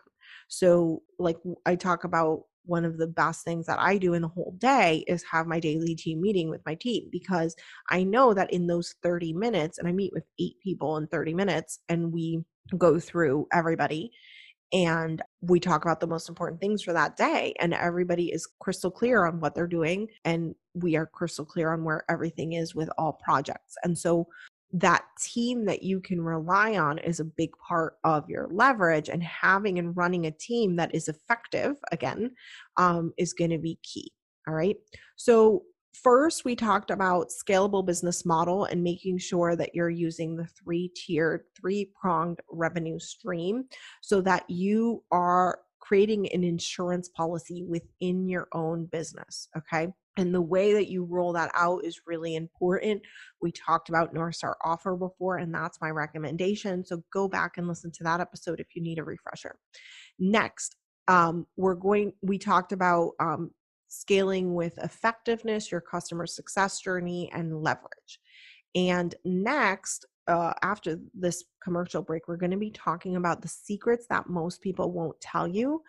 So, 0.49 1.03
like 1.19 1.39
I 1.65 1.77
talk 1.77 2.05
about 2.05 2.43
one 2.65 2.85
of 2.85 2.99
the 2.99 3.07
best 3.07 3.45
things 3.45 3.67
that 3.67 3.79
I 3.79 3.99
do 3.99 4.15
in 4.15 4.23
the 4.23 4.29
whole 4.29 4.55
day 4.59 5.05
is 5.07 5.25
have 5.31 5.47
my 5.47 5.61
daily 5.61 5.95
team 5.95 6.21
meeting 6.21 6.49
with 6.51 6.65
my 6.65 6.75
team 6.75 7.09
because 7.11 7.57
I 7.91 8.05
know 8.05 8.35
that 8.35 8.53
in 8.53 8.67
those 8.67 8.95
30 9.03 9.33
minutes, 9.33 9.79
and 9.79 9.89
I 9.89 9.93
meet 9.93 10.13
with 10.13 10.25
eight 10.41 10.57
people 10.63 10.97
in 10.97 11.07
30 11.09 11.35
minutes, 11.35 11.81
and 11.89 12.13
we 12.13 12.43
go 12.79 12.99
through 12.99 13.47
everybody 13.53 14.13
and 14.73 15.21
we 15.43 15.61
talk 15.61 15.85
about 15.85 16.01
the 16.01 16.07
most 16.07 16.29
important 16.29 16.61
things 16.61 16.83
for 16.83 16.93
that 16.93 17.17
day 17.17 17.55
and 17.61 17.75
everybody 17.75 18.33
is 18.33 18.49
crystal 18.61 18.91
clear 18.91 19.27
on 19.27 19.41
what 19.41 19.55
they're 19.55 19.67
doing 19.67 20.09
and 20.25 20.55
we 20.75 20.97
are 20.97 21.07
crystal 21.07 21.45
clear 21.45 21.73
on 21.73 21.85
where 21.85 22.05
everything 22.09 22.55
is 22.55 22.75
with 22.75 22.89
all 22.97 23.21
projects 23.23 23.75
and 23.83 23.99
so 23.99 24.27
that 24.73 25.05
team 25.21 25.67
that 25.67 25.83
you 25.83 26.01
can 26.01 26.21
rely 26.21 26.77
on 26.77 26.99
is 26.99 27.21
a 27.21 27.25
big 27.25 27.51
part 27.59 27.97
of 28.05 28.29
your 28.29 28.49
leverage 28.51 29.09
and 29.09 29.23
having 29.23 29.79
and 29.79 29.97
running 29.97 30.27
a 30.27 30.31
team 30.31 30.77
that 30.77 30.95
is 30.95 31.09
effective 31.09 31.77
again 31.91 32.31
um, 32.79 33.13
is 33.19 33.33
going 33.35 33.51
to 33.51 33.59
be 33.59 33.79
key 33.83 34.13
all 34.47 34.55
right? 34.55 34.77
So 35.17 35.63
first 35.93 36.45
we 36.45 36.57
talked 36.57 36.91
about 36.91 37.29
scalable 37.29 37.85
business 37.85 38.25
model 38.25 38.65
and 38.65 38.83
making 38.83 39.19
sure 39.19 39.55
that 39.57 39.75
you're 39.75 39.91
using 39.91 40.37
the 40.37 40.47
three 40.47 40.91
tiered 40.95 41.43
three 41.55 41.91
pronged 42.01 42.41
revenue 42.51 42.99
stream 42.99 43.65
so 44.01 44.23
that 44.23 44.49
you 44.49 45.03
are 45.11 45.59
creating 45.81 46.33
an 46.33 46.45
insurance 46.45 47.11
policy 47.11 47.63
within 47.65 48.27
your 48.27 48.49
own 48.55 48.87
business 48.87 49.49
okay 49.55 49.89
and 50.17 50.35
the 50.35 50.43
way 50.43 50.75
that 50.75 50.89
you 50.89 51.05
roll 51.05 51.33
that 51.33 51.51
out 51.55 51.85
is 51.85 52.03
really 52.07 52.37
important. 52.37 53.03
We 53.41 53.53
talked 53.53 53.89
about 53.89 54.13
North 54.13 54.37
Star 54.37 54.57
offer 54.63 54.95
before, 54.95 55.39
and 55.39 55.55
that's 55.55 55.81
my 55.81 55.91
recommendation. 55.91 56.85
So 56.85 57.03
go 57.13 57.29
back 57.29 57.53
and 57.57 57.67
listen 57.67 57.91
to 57.93 58.05
that 58.05 58.21
episode 58.21 58.61
if 58.61 58.69
you 58.75 58.83
need 58.83 58.99
a 58.99 59.05
refresher. 59.05 59.57
Next, 60.19 60.77
um, 61.09 61.47
we're 61.57 61.75
going, 61.75 62.13
we 62.23 62.39
talked 62.39 62.73
about 62.73 63.13
um, 63.21 63.51
scaling 63.89 64.55
with 64.55 64.79
effectiveness, 64.79 65.73
your 65.73 65.81
customer 65.81 66.27
success 66.27 66.81
journey, 66.81 67.31
and 67.33 67.63
leverage. 67.63 68.21
And 68.75 69.15
next, 69.25 70.07
uh, 70.29 70.53
after 70.63 70.99
this 71.15 71.45
commercial 71.63 72.03
break, 72.03 72.29
we're 72.29 72.37
going 72.37 72.53
to 72.53 72.57
be 72.57 72.71
talking 72.71 73.17
about 73.17 73.43
the 73.43 73.49
secrets 73.49 74.07
that 74.09 74.29
most 74.29 74.61
people 74.61 74.93
won't 74.93 75.21
tell 75.21 75.49
you 75.49 75.83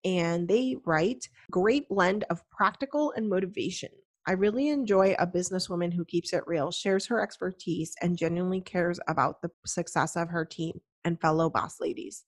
And 0.05 0.49
they 0.49 0.77
write, 0.85 1.29
great 1.51 1.89
blend 1.89 2.25
of 2.31 2.49
practical 2.51 3.13
and 3.17 3.29
motivation. 3.29 3.91
I 4.27 4.33
really 4.33 4.69
enjoy 4.69 5.15
a 5.19 5.27
businesswoman 5.27 5.93
who 5.93 6.05
keeps 6.05 6.33
it 6.33 6.45
real, 6.47 6.71
shares 6.71 7.07
her 7.07 7.21
expertise, 7.21 7.95
and 8.01 8.17
genuinely 8.17 8.61
cares 8.61 9.01
about 9.09 9.43
the 9.43 9.51
success 9.67 10.15
of 10.17 10.29
her 10.29 10.45
team 10.45 10.81
and 11.05 11.21
fellow 11.21 11.51
boss 11.51 11.81
ladies. 11.81 12.25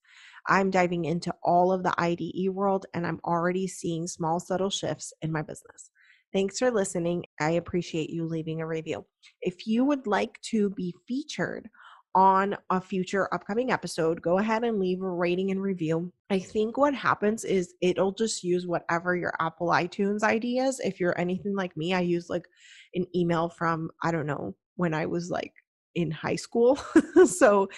I'm 0.46 0.70
diving 0.70 1.04
into 1.04 1.35
all 1.42 1.72
of 1.72 1.83
the 1.83 1.94
IDE 1.98 2.50
world 2.50 2.87
and 2.94 3.07
I'm 3.07 3.20
already 3.24 3.66
seeing 3.66 4.07
small, 4.07 4.40
subtle 4.40 4.70
shifts 4.70 5.12
in 5.22 5.33
my 5.33 5.42
business. 5.42 5.90
Thanks 6.33 6.59
for 6.59 6.70
listening. 6.70 7.24
I 7.40 7.52
appreciate 7.52 8.11
you 8.11 8.26
leaving 8.26 8.61
a 8.61 8.66
review. 8.66 9.07
If 9.40 9.66
you 9.66 9.85
would 9.85 10.07
like 10.07 10.40
to 10.50 10.70
be 10.70 10.94
featured 11.07 11.70
on 12.14 12.57
a 12.70 12.80
future 12.80 13.33
upcoming 13.33 13.70
episode, 13.70 14.20
go 14.20 14.38
ahead 14.38 14.64
and 14.64 14.78
leave 14.78 15.00
a 15.02 15.09
rating 15.09 15.50
and 15.50 15.62
review. 15.62 16.12
I 16.30 16.38
think 16.38 16.76
what 16.76 16.94
happens 16.94 17.44
is 17.44 17.74
it'll 17.80 18.12
just 18.12 18.44
use 18.44 18.66
whatever 18.66 19.16
your 19.16 19.35
Apple 19.40 19.68
iTunes 19.68 20.22
ID 20.22 20.59
is. 20.59 20.80
If 20.80 21.00
you're 21.00 21.18
anything 21.18 21.54
like 21.54 21.76
me, 21.76 21.94
I 21.94 22.00
use 22.00 22.28
like 22.28 22.46
an 22.94 23.07
email 23.14 23.48
from, 23.48 23.90
I 24.02 24.11
don't 24.11 24.26
know, 24.26 24.54
when 24.76 24.94
I 24.94 25.07
was 25.07 25.30
like 25.30 25.52
in 25.94 26.11
high 26.11 26.37
school. 26.37 26.78
so 27.26 27.68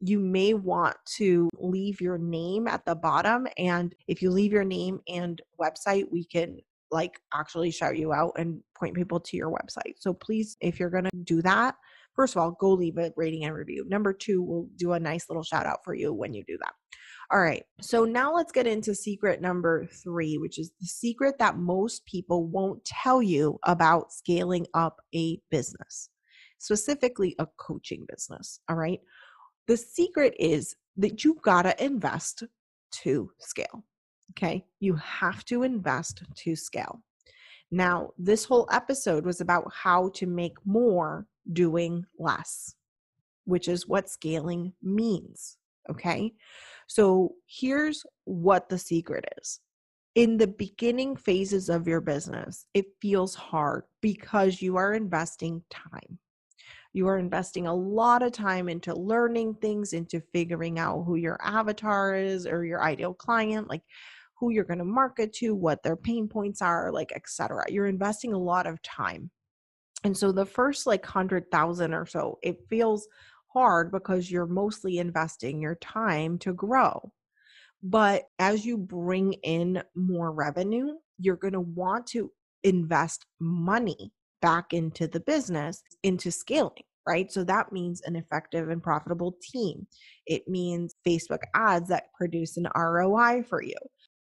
you 0.00 0.18
may 0.20 0.54
want 0.54 0.96
to 1.16 1.48
leave 1.58 2.00
your 2.00 2.18
name 2.18 2.66
at 2.66 2.84
the 2.84 2.94
bottom. 2.94 3.46
And 3.58 3.94
if 4.08 4.22
you 4.22 4.30
leave 4.30 4.52
your 4.52 4.64
name 4.64 5.00
and 5.08 5.40
website, 5.60 6.04
we 6.10 6.24
can 6.24 6.58
like 6.90 7.20
actually 7.32 7.70
shout 7.70 7.96
you 7.96 8.12
out 8.12 8.32
and 8.36 8.60
point 8.76 8.96
people 8.96 9.20
to 9.20 9.36
your 9.36 9.50
website. 9.50 9.94
So 9.98 10.12
please, 10.12 10.56
if 10.60 10.80
you're 10.80 10.90
going 10.90 11.04
to 11.04 11.16
do 11.16 11.40
that, 11.42 11.76
first 12.14 12.34
of 12.34 12.42
all, 12.42 12.56
go 12.60 12.70
leave 12.70 12.98
a 12.98 13.12
rating 13.16 13.44
and 13.44 13.54
review. 13.54 13.84
Number 13.88 14.12
two, 14.12 14.42
we'll 14.42 14.68
do 14.76 14.92
a 14.92 15.00
nice 15.00 15.28
little 15.28 15.44
shout 15.44 15.66
out 15.66 15.84
for 15.84 15.94
you 15.94 16.12
when 16.12 16.34
you 16.34 16.42
do 16.46 16.58
that. 16.58 16.72
All 17.32 17.40
right. 17.40 17.62
So 17.80 18.04
now 18.04 18.34
let's 18.34 18.50
get 18.50 18.66
into 18.66 18.92
secret 18.92 19.40
number 19.40 19.86
three, 19.86 20.36
which 20.36 20.58
is 20.58 20.72
the 20.80 20.86
secret 20.86 21.36
that 21.38 21.58
most 21.58 22.04
people 22.04 22.48
won't 22.48 22.84
tell 22.84 23.22
you 23.22 23.58
about 23.64 24.12
scaling 24.12 24.66
up 24.74 25.00
a 25.14 25.38
business 25.48 26.10
specifically 26.60 27.34
a 27.38 27.46
coaching 27.56 28.06
business. 28.08 28.60
All 28.68 28.76
right. 28.76 29.00
The 29.66 29.76
secret 29.76 30.34
is 30.38 30.76
that 30.96 31.24
you 31.24 31.38
got 31.42 31.62
to 31.62 31.84
invest 31.84 32.44
to 33.02 33.30
scale. 33.38 33.84
Okay. 34.32 34.64
You 34.78 34.94
have 34.94 35.44
to 35.46 35.64
invest 35.64 36.22
to 36.36 36.54
scale. 36.54 37.02
Now, 37.72 38.10
this 38.18 38.44
whole 38.44 38.68
episode 38.70 39.24
was 39.24 39.40
about 39.40 39.72
how 39.72 40.10
to 40.14 40.26
make 40.26 40.54
more 40.64 41.26
doing 41.52 42.04
less, 42.18 42.74
which 43.44 43.68
is 43.68 43.88
what 43.88 44.08
scaling 44.08 44.72
means. 44.82 45.56
Okay. 45.90 46.32
So 46.88 47.32
here's 47.46 48.04
what 48.24 48.68
the 48.68 48.78
secret 48.78 49.24
is. 49.40 49.60
In 50.16 50.36
the 50.36 50.48
beginning 50.48 51.16
phases 51.16 51.68
of 51.68 51.86
your 51.86 52.00
business, 52.00 52.66
it 52.74 52.86
feels 53.00 53.34
hard 53.34 53.84
because 54.00 54.60
you 54.60 54.76
are 54.76 54.92
investing 54.92 55.62
time. 55.70 56.18
You 56.92 57.06
are 57.08 57.18
investing 57.18 57.66
a 57.66 57.74
lot 57.74 58.22
of 58.22 58.32
time 58.32 58.68
into 58.68 58.94
learning 58.94 59.54
things, 59.54 59.92
into 59.92 60.20
figuring 60.32 60.78
out 60.78 61.04
who 61.04 61.16
your 61.16 61.38
avatar 61.42 62.14
is 62.14 62.46
or 62.46 62.64
your 62.64 62.82
ideal 62.82 63.14
client, 63.14 63.68
like 63.68 63.82
who 64.38 64.50
you're 64.50 64.64
going 64.64 64.78
to 64.78 64.84
market 64.84 65.32
to, 65.34 65.54
what 65.54 65.82
their 65.82 65.96
pain 65.96 66.26
points 66.26 66.62
are, 66.62 66.90
like 66.90 67.12
etc. 67.12 67.64
You're 67.68 67.86
investing 67.86 68.32
a 68.32 68.38
lot 68.38 68.66
of 68.66 68.82
time. 68.82 69.30
And 70.02 70.16
so 70.16 70.32
the 70.32 70.46
first 70.46 70.86
like 70.86 71.04
100,000 71.04 71.94
or 71.94 72.06
so, 72.06 72.38
it 72.42 72.66
feels 72.68 73.06
hard 73.48 73.90
because 73.90 74.30
you're 74.30 74.46
mostly 74.46 74.98
investing 74.98 75.60
your 75.60 75.74
time 75.76 76.38
to 76.38 76.52
grow. 76.52 77.12
But 77.82 78.24
as 78.38 78.64
you 78.64 78.76
bring 78.76 79.34
in 79.34 79.82
more 79.94 80.32
revenue, 80.32 80.94
you're 81.18 81.36
going 81.36 81.54
to 81.54 81.60
want 81.60 82.06
to 82.08 82.30
invest 82.62 83.26
money 83.38 84.12
back 84.40 84.72
into 84.72 85.06
the 85.06 85.20
business, 85.20 85.82
into 86.02 86.30
scaling, 86.30 86.84
right? 87.06 87.30
So 87.30 87.44
that 87.44 87.72
means 87.72 88.00
an 88.02 88.16
effective 88.16 88.70
and 88.70 88.82
profitable 88.82 89.36
team. 89.42 89.86
It 90.26 90.48
means 90.48 90.94
Facebook 91.06 91.40
ads 91.54 91.88
that 91.88 92.12
produce 92.16 92.56
an 92.56 92.68
ROI 92.74 93.44
for 93.48 93.62
you. 93.62 93.76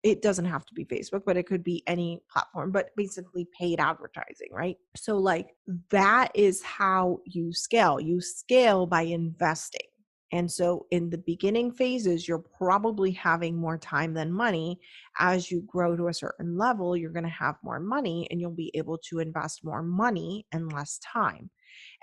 It 0.03 0.21
doesn't 0.21 0.45
have 0.45 0.65
to 0.67 0.73
be 0.73 0.85
Facebook, 0.85 1.23
but 1.25 1.37
it 1.37 1.47
could 1.47 1.63
be 1.63 1.83
any 1.87 2.21
platform, 2.31 2.71
but 2.71 2.91
basically 2.95 3.47
paid 3.59 3.79
advertising, 3.79 4.49
right? 4.51 4.77
So, 4.95 5.17
like, 5.17 5.49
that 5.89 6.31
is 6.35 6.61
how 6.61 7.19
you 7.25 7.51
scale. 7.51 7.99
You 7.99 8.21
scale 8.21 8.85
by 8.85 9.01
investing. 9.01 9.87
And 10.33 10.51
so, 10.51 10.87
in 10.91 11.09
the 11.09 11.17
beginning 11.17 11.71
phases, 11.71 12.27
you're 12.27 12.43
probably 12.57 13.11
having 13.11 13.55
more 13.55 13.77
time 13.77 14.13
than 14.13 14.31
money. 14.31 14.79
As 15.19 15.49
you 15.49 15.61
grow 15.65 15.95
to 15.95 16.09
a 16.09 16.13
certain 16.13 16.57
level, 16.57 16.97
you're 16.97 17.11
going 17.11 17.23
to 17.23 17.29
have 17.29 17.55
more 17.63 17.79
money 17.79 18.27
and 18.29 18.41
you'll 18.41 18.51
be 18.51 18.71
able 18.75 18.97
to 19.09 19.19
invest 19.19 19.63
more 19.63 19.81
money 19.81 20.45
and 20.51 20.73
less 20.73 20.99
time. 20.99 21.49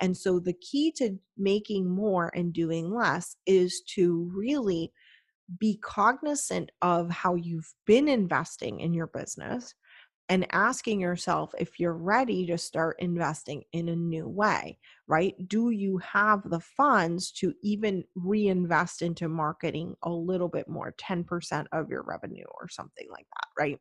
And 0.00 0.16
so, 0.16 0.38
the 0.38 0.54
key 0.54 0.92
to 0.96 1.18
making 1.36 1.88
more 1.88 2.30
and 2.34 2.52
doing 2.52 2.90
less 2.94 3.36
is 3.46 3.82
to 3.94 4.30
really 4.34 4.92
be 5.58 5.78
cognizant 5.82 6.70
of 6.80 7.10
how 7.10 7.34
you've 7.34 7.74
been 7.86 8.08
investing 8.08 8.80
in 8.80 8.94
your 8.94 9.08
business 9.08 9.74
and 10.28 10.46
asking 10.52 11.00
yourself 11.00 11.54
if 11.58 11.78
you're 11.78 11.96
ready 11.96 12.46
to 12.46 12.56
start 12.56 12.96
investing 12.98 13.62
in 13.72 13.90
a 13.90 13.96
new 13.96 14.26
way, 14.26 14.78
right? 15.06 15.34
Do 15.48 15.70
you 15.70 15.98
have 15.98 16.48
the 16.48 16.60
funds 16.60 17.30
to 17.32 17.52
even 17.62 18.04
reinvest 18.14 19.02
into 19.02 19.28
marketing 19.28 19.94
a 20.02 20.10
little 20.10 20.48
bit 20.48 20.66
more, 20.68 20.94
10% 20.98 21.66
of 21.72 21.90
your 21.90 22.02
revenue 22.02 22.46
or 22.58 22.68
something 22.68 23.06
like 23.10 23.26
that, 23.34 23.62
right? 23.62 23.78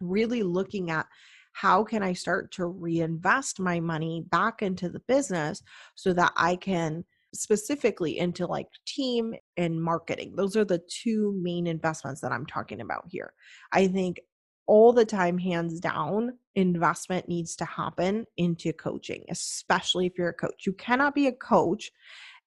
Really 0.00 0.44
looking 0.44 0.90
at 0.90 1.06
how 1.52 1.82
can 1.82 2.04
I 2.04 2.12
start 2.12 2.52
to 2.52 2.66
reinvest 2.66 3.58
my 3.58 3.80
money 3.80 4.24
back 4.30 4.62
into 4.62 4.88
the 4.88 5.00
business 5.08 5.60
so 5.96 6.12
that 6.12 6.32
I 6.36 6.54
can 6.54 7.04
specifically 7.34 8.18
into 8.18 8.46
like 8.46 8.68
team 8.86 9.34
and 9.56 9.82
marketing. 9.82 10.34
Those 10.36 10.56
are 10.56 10.64
the 10.64 10.80
two 10.88 11.38
main 11.42 11.66
investments 11.66 12.20
that 12.20 12.32
I'm 12.32 12.46
talking 12.46 12.80
about 12.80 13.04
here. 13.08 13.32
I 13.72 13.88
think 13.88 14.20
all 14.68 14.92
the 14.92 15.04
time, 15.04 15.38
hands 15.38 15.80
down, 15.80 16.38
investment 16.54 17.26
needs 17.26 17.56
to 17.56 17.64
happen 17.64 18.26
into 18.36 18.72
coaching, 18.72 19.24
especially 19.30 20.06
if 20.06 20.12
you're 20.16 20.28
a 20.28 20.34
coach. 20.34 20.66
You 20.66 20.74
cannot 20.74 21.14
be 21.14 21.26
a 21.26 21.32
coach. 21.32 21.90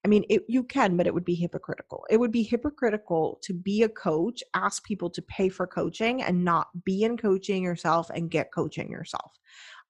I 0.05 0.07
mean, 0.07 0.23
it, 0.29 0.43
you 0.47 0.63
can, 0.63 0.97
but 0.97 1.07
it 1.07 1.13
would 1.13 1.25
be 1.25 1.35
hypocritical. 1.35 2.05
It 2.09 2.17
would 2.17 2.31
be 2.31 2.43
hypocritical 2.43 3.39
to 3.43 3.53
be 3.53 3.83
a 3.83 3.89
coach, 3.89 4.43
ask 4.53 4.83
people 4.83 5.09
to 5.09 5.21
pay 5.23 5.49
for 5.49 5.67
coaching, 5.67 6.21
and 6.21 6.45
not 6.45 6.67
be 6.85 7.03
in 7.03 7.17
coaching 7.17 7.63
yourself 7.63 8.09
and 8.11 8.31
get 8.31 8.53
coaching 8.53 8.89
yourself. 8.89 9.31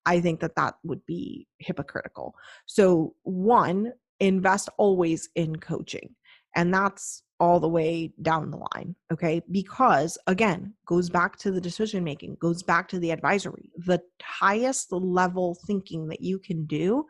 I 0.06 0.20
think 0.22 0.39
that 0.39 0.56
that 0.56 0.76
would 0.84 1.06
be 1.06 1.48
hypocritical. 1.60 2.34
So, 2.65 3.13
one, 3.24 3.94
invest 4.20 4.70
always 4.78 5.30
in 5.36 5.58
coaching. 5.58 6.15
And 6.56 6.74
that's 6.74 7.24
all 7.41 7.60
the 7.60 7.67
way 7.67 8.13
down 8.21 8.51
the 8.51 8.63
line. 8.75 8.95
Okay. 9.12 9.41
Because 9.49 10.15
again, 10.27 10.73
goes 10.86 11.10
back 11.10 11.38
to 11.38 11.51
the 11.51 11.60
decision 11.60 12.04
making, 12.04 12.38
goes 12.39 12.62
back 12.62 12.88
to 12.89 12.99
the 12.99 13.10
advisory. 13.10 13.71
The 13.77 13.99
highest 14.21 14.91
level 14.91 15.58
thinking 15.65 16.08
that 16.10 16.21
you 16.21 16.38
can 16.38 16.65
do 16.65 17.08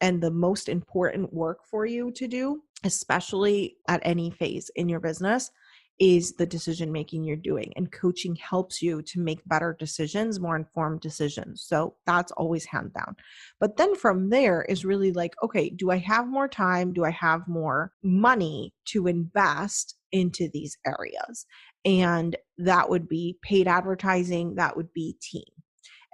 and 0.00 0.22
the 0.22 0.30
most 0.30 0.68
important 0.68 1.32
work 1.32 1.58
for 1.68 1.86
you 1.86 2.12
to 2.12 2.28
do, 2.28 2.62
especially 2.84 3.76
at 3.88 4.00
any 4.04 4.30
phase 4.30 4.70
in 4.76 4.88
your 4.88 5.00
business, 5.00 5.50
is 6.00 6.32
the 6.32 6.46
decision 6.46 6.90
making 6.90 7.22
you're 7.22 7.36
doing 7.36 7.72
and 7.76 7.92
coaching 7.92 8.34
helps 8.36 8.82
you 8.82 9.00
to 9.02 9.20
make 9.20 9.46
better 9.46 9.76
decisions 9.78 10.40
more 10.40 10.56
informed 10.56 11.00
decisions. 11.00 11.62
So 11.62 11.94
that's 12.04 12.32
always 12.32 12.64
hand 12.64 12.92
down. 12.94 13.14
But 13.60 13.76
then 13.76 13.94
from 13.94 14.30
there 14.30 14.62
is 14.62 14.84
really 14.84 15.12
like 15.12 15.34
okay 15.42 15.70
do 15.70 15.90
i 15.90 15.98
have 15.98 16.26
more 16.26 16.48
time? 16.48 16.92
Do 16.92 17.04
i 17.04 17.10
have 17.10 17.46
more 17.46 17.92
money 18.02 18.74
to 18.86 19.06
invest 19.06 19.96
into 20.10 20.48
these 20.52 20.76
areas? 20.86 21.46
And 21.84 22.36
that 22.58 22.88
would 22.88 23.08
be 23.08 23.38
paid 23.42 23.68
advertising 23.68 24.56
that 24.56 24.76
would 24.76 24.92
be 24.92 25.16
team. 25.20 25.44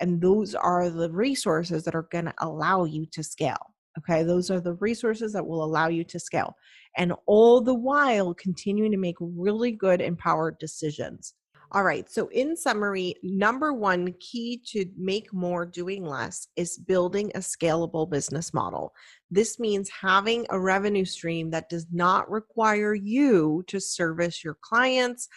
And 0.00 0.20
those 0.20 0.54
are 0.54 0.88
the 0.90 1.10
resources 1.10 1.84
that 1.84 1.94
are 1.94 2.08
going 2.10 2.24
to 2.24 2.34
allow 2.38 2.84
you 2.84 3.06
to 3.12 3.22
scale 3.22 3.74
Okay, 3.98 4.22
those 4.22 4.50
are 4.50 4.60
the 4.60 4.74
resources 4.74 5.32
that 5.32 5.46
will 5.46 5.64
allow 5.64 5.88
you 5.88 6.04
to 6.04 6.18
scale. 6.20 6.56
And 6.96 7.12
all 7.26 7.60
the 7.60 7.74
while 7.74 8.34
continuing 8.34 8.92
to 8.92 8.96
make 8.96 9.16
really 9.20 9.72
good 9.72 10.00
empowered 10.00 10.58
decisions. 10.58 11.34
All 11.72 11.84
right, 11.84 12.10
so 12.10 12.26
in 12.28 12.56
summary, 12.56 13.14
number 13.22 13.72
one 13.72 14.12
key 14.18 14.60
to 14.72 14.86
make 14.96 15.32
more 15.32 15.64
doing 15.64 16.04
less 16.04 16.48
is 16.56 16.76
building 16.76 17.30
a 17.34 17.38
scalable 17.38 18.10
business 18.10 18.52
model. 18.52 18.92
This 19.30 19.60
means 19.60 19.88
having 19.88 20.46
a 20.50 20.58
revenue 20.58 21.04
stream 21.04 21.50
that 21.50 21.68
does 21.68 21.86
not 21.92 22.28
require 22.28 22.92
you 22.92 23.62
to 23.68 23.80
service 23.80 24.42
your 24.42 24.56
clients 24.62 25.28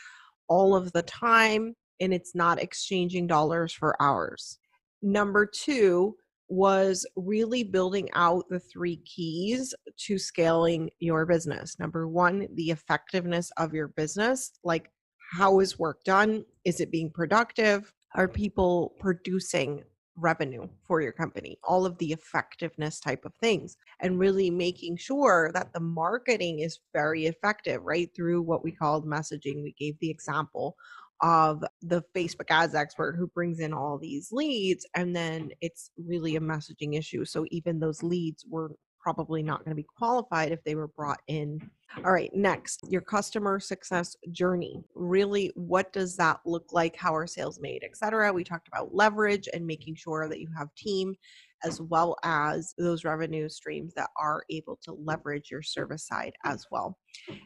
all 0.47 0.75
of 0.75 0.91
the 0.93 1.03
time 1.03 1.75
and 1.99 2.11
it's 2.13 2.33
not 2.33 2.59
exchanging 2.59 3.27
dollars 3.27 3.71
for 3.71 4.01
hours. 4.01 4.57
Number 5.03 5.45
two, 5.45 6.15
was 6.49 7.06
really 7.15 7.63
building 7.63 8.10
out 8.13 8.45
the 8.49 8.60
three 8.60 8.97
keys 8.97 9.73
to 9.97 10.17
scaling 10.17 10.89
your 10.99 11.25
business. 11.25 11.79
Number 11.79 12.08
one, 12.08 12.47
the 12.53 12.69
effectiveness 12.69 13.51
of 13.58 13.73
your 13.73 13.88
business. 13.89 14.51
Like, 14.63 14.89
how 15.34 15.60
is 15.60 15.79
work 15.79 16.03
done? 16.03 16.45
Is 16.65 16.79
it 16.79 16.91
being 16.91 17.10
productive? 17.10 17.91
Are 18.15 18.27
people 18.27 18.93
producing 18.99 19.84
revenue 20.15 20.67
for 20.84 21.01
your 21.01 21.12
company? 21.12 21.58
All 21.63 21.88
of 21.88 21.97
the 21.97 22.12
effectiveness 22.12 22.99
type 22.99 23.25
of 23.25 23.34
things. 23.41 23.75
And 23.99 24.19
really 24.19 24.51
making 24.51 24.97
sure 24.97 25.49
that 25.53 25.73
the 25.73 25.79
marketing 25.79 26.60
is 26.60 26.79
very 26.93 27.25
effective, 27.25 27.82
right? 27.84 28.10
Through 28.15 28.43
what 28.43 28.63
we 28.63 28.71
called 28.71 29.08
messaging. 29.08 29.63
We 29.63 29.73
gave 29.79 29.97
the 29.99 30.12
example 30.12 30.75
of 31.21 31.63
the 31.82 32.04
Facebook 32.15 32.49
ads 32.49 32.76
expert 32.76 33.15
who 33.17 33.28
brings 33.28 33.60
in 33.60 33.73
all 33.73 33.97
these 33.97 34.30
leads 34.32 34.86
and 34.95 35.15
then 35.15 35.52
it's 35.62 35.91
really 35.97 36.36
a 36.36 36.41
messaging 36.41 36.97
issue. 36.97 37.23
So 37.26 37.45
even 37.52 37.80
those 37.80 38.04
leads 38.04 38.45
were 38.49 38.71
probably 38.99 39.43
not 39.43 39.60
going 39.60 39.71
to 39.71 39.82
be 39.82 39.88
qualified 39.97 40.52
if 40.52 40.63
they 40.63 40.76
were 40.76 40.88
brought 40.88 41.19
in. 41.28 41.60
All 41.97 42.12
right, 42.12 42.32
next, 42.34 42.82
your 42.89 43.01
customer 43.01 43.60
success 43.60 44.15
journey. 44.32 44.84
Really, 44.95 45.51
what 45.56 45.93
does 45.93 46.17
that 46.17 46.39
look 46.43 46.73
like? 46.73 46.95
How 46.95 47.15
are 47.15 47.27
sales 47.27 47.60
made, 47.60 47.84
et 47.84 47.95
cetera? 47.95 48.34
We 48.34 48.43
talked 48.43 48.67
about 48.67 48.95
leverage 48.95 49.47
and 49.53 49.65
making 49.65 49.95
sure 49.95 50.27
that 50.27 50.39
you 50.39 50.47
have 50.58 50.73
team 50.75 51.15
as 51.63 51.79
well 51.82 52.17
as 52.23 52.73
those 52.77 53.06
revenue 53.06 53.47
streams 53.47 53.93
that 53.95 54.10
are 54.17 54.43
able 54.49 54.77
to 54.84 54.93
leverage 54.93 55.49
your 55.49 55.62
service 55.62 56.06
side 56.06 56.34
as 56.43 56.65
well. 56.71 56.97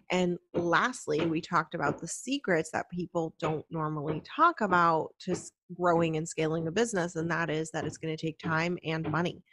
And 0.09 0.37
lastly, 0.53 1.25
we 1.25 1.41
talked 1.41 1.75
about 1.75 1.99
the 1.99 2.07
secrets 2.07 2.71
that 2.71 2.89
people 2.89 3.35
don't 3.39 3.65
normally 3.69 4.21
talk 4.23 4.61
about 4.61 5.09
to 5.21 5.35
growing 5.77 6.17
and 6.17 6.27
scaling 6.27 6.67
a 6.67 6.71
business, 6.71 7.15
and 7.15 7.29
that 7.29 7.49
is 7.49 7.69
that 7.71 7.85
it's 7.85 7.97
going 7.97 8.15
to 8.15 8.25
take 8.25 8.39
time 8.39 8.77
and 8.85 9.09
money. 9.11 9.43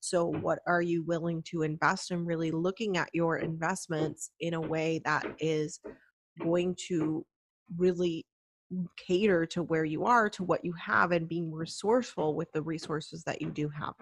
So, 0.00 0.26
what 0.26 0.58
are 0.66 0.82
you 0.82 1.02
willing 1.04 1.42
to 1.50 1.62
invest 1.62 2.10
in? 2.10 2.26
Really 2.26 2.50
looking 2.50 2.96
at 2.96 3.08
your 3.14 3.38
investments 3.38 4.30
in 4.40 4.54
a 4.54 4.60
way 4.60 5.00
that 5.04 5.26
is 5.38 5.80
going 6.40 6.76
to 6.88 7.24
really 7.76 8.24
cater 8.96 9.46
to 9.46 9.62
where 9.64 9.84
you 9.84 10.04
are, 10.04 10.28
to 10.30 10.44
what 10.44 10.64
you 10.64 10.72
have, 10.72 11.12
and 11.12 11.28
being 11.28 11.52
resourceful 11.52 12.34
with 12.34 12.50
the 12.52 12.62
resources 12.62 13.22
that 13.24 13.42
you 13.42 13.50
do 13.50 13.68
have. 13.68 13.94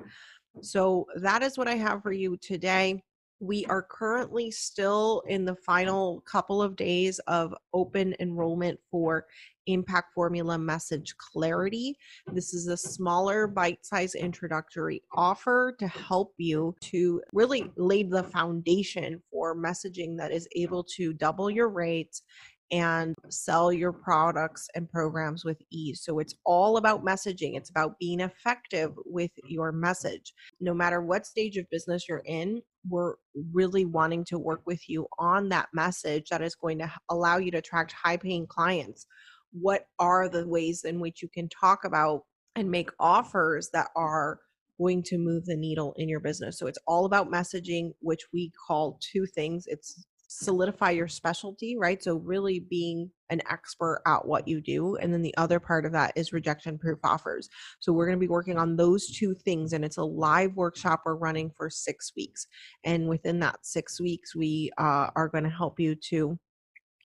So, 0.60 1.06
that 1.16 1.42
is 1.42 1.56
what 1.56 1.68
I 1.68 1.76
have 1.76 2.02
for 2.02 2.12
you 2.12 2.36
today. 2.38 3.02
We 3.40 3.64
are 3.66 3.86
currently 3.88 4.50
still 4.50 5.22
in 5.28 5.44
the 5.44 5.54
final 5.54 6.22
couple 6.22 6.60
of 6.60 6.74
days 6.74 7.20
of 7.28 7.54
open 7.72 8.14
enrollment 8.18 8.80
for 8.90 9.26
Impact 9.68 10.12
Formula 10.14 10.58
Message 10.58 11.14
Clarity. 11.16 11.96
This 12.32 12.52
is 12.52 12.66
a 12.66 12.76
smaller 12.76 13.46
bite 13.46 13.84
size 13.84 14.14
introductory 14.14 15.02
offer 15.12 15.76
to 15.78 15.86
help 15.86 16.34
you 16.38 16.74
to 16.82 17.22
really 17.32 17.70
lay 17.76 18.02
the 18.02 18.24
foundation 18.24 19.22
for 19.30 19.56
messaging 19.56 20.16
that 20.18 20.32
is 20.32 20.48
able 20.56 20.84
to 20.96 21.12
double 21.12 21.50
your 21.50 21.68
rates 21.68 22.22
and 22.70 23.14
sell 23.30 23.72
your 23.72 23.92
products 23.92 24.68
and 24.74 24.90
programs 24.90 25.44
with 25.44 25.58
ease. 25.70 26.02
So 26.04 26.18
it's 26.18 26.34
all 26.44 26.76
about 26.76 27.04
messaging, 27.04 27.56
it's 27.56 27.70
about 27.70 27.98
being 27.98 28.20
effective 28.20 28.92
with 29.06 29.30
your 29.44 29.72
message. 29.72 30.34
No 30.60 30.74
matter 30.74 31.00
what 31.00 31.26
stage 31.26 31.56
of 31.56 31.70
business 31.70 32.08
you're 32.08 32.22
in, 32.26 32.60
we're 32.88 33.14
really 33.52 33.84
wanting 33.84 34.24
to 34.26 34.38
work 34.38 34.62
with 34.66 34.88
you 34.88 35.06
on 35.18 35.48
that 35.48 35.68
message 35.72 36.28
that 36.28 36.42
is 36.42 36.54
going 36.54 36.78
to 36.78 36.92
allow 37.10 37.38
you 37.38 37.50
to 37.52 37.58
attract 37.58 37.92
high 37.92 38.16
paying 38.16 38.46
clients. 38.46 39.06
What 39.52 39.86
are 39.98 40.28
the 40.28 40.46
ways 40.46 40.84
in 40.84 41.00
which 41.00 41.22
you 41.22 41.28
can 41.28 41.48
talk 41.48 41.84
about 41.84 42.22
and 42.56 42.70
make 42.70 42.90
offers 42.98 43.70
that 43.72 43.88
are 43.96 44.40
going 44.78 45.02
to 45.02 45.18
move 45.18 45.44
the 45.44 45.56
needle 45.56 45.92
in 45.96 46.08
your 46.08 46.20
business. 46.20 46.58
So 46.58 46.66
it's 46.66 46.78
all 46.86 47.04
about 47.04 47.30
messaging, 47.30 47.92
which 48.00 48.22
we 48.32 48.52
call 48.66 48.98
two 49.00 49.26
things. 49.26 49.64
It's 49.66 50.06
solidify 50.28 50.90
your 50.90 51.08
specialty, 51.08 51.76
right? 51.78 52.02
So, 52.02 52.16
really 52.16 52.60
being 52.60 53.10
an 53.30 53.42
expert 53.50 54.02
at 54.06 54.26
what 54.26 54.46
you 54.46 54.60
do. 54.60 54.96
And 54.96 55.12
then 55.12 55.22
the 55.22 55.36
other 55.36 55.58
part 55.58 55.84
of 55.84 55.92
that 55.92 56.12
is 56.16 56.32
rejection 56.32 56.78
proof 56.78 56.98
offers. 57.02 57.48
So, 57.80 57.92
we're 57.92 58.06
going 58.06 58.18
to 58.18 58.20
be 58.20 58.28
working 58.28 58.58
on 58.58 58.76
those 58.76 59.10
two 59.10 59.34
things. 59.34 59.72
And 59.72 59.84
it's 59.84 59.96
a 59.96 60.04
live 60.04 60.54
workshop 60.54 61.02
we're 61.04 61.16
running 61.16 61.50
for 61.56 61.70
six 61.70 62.12
weeks. 62.14 62.46
And 62.84 63.08
within 63.08 63.40
that 63.40 63.60
six 63.62 64.00
weeks, 64.00 64.36
we 64.36 64.70
uh, 64.78 65.08
are 65.16 65.28
going 65.28 65.44
to 65.44 65.50
help 65.50 65.80
you 65.80 65.94
to 66.10 66.38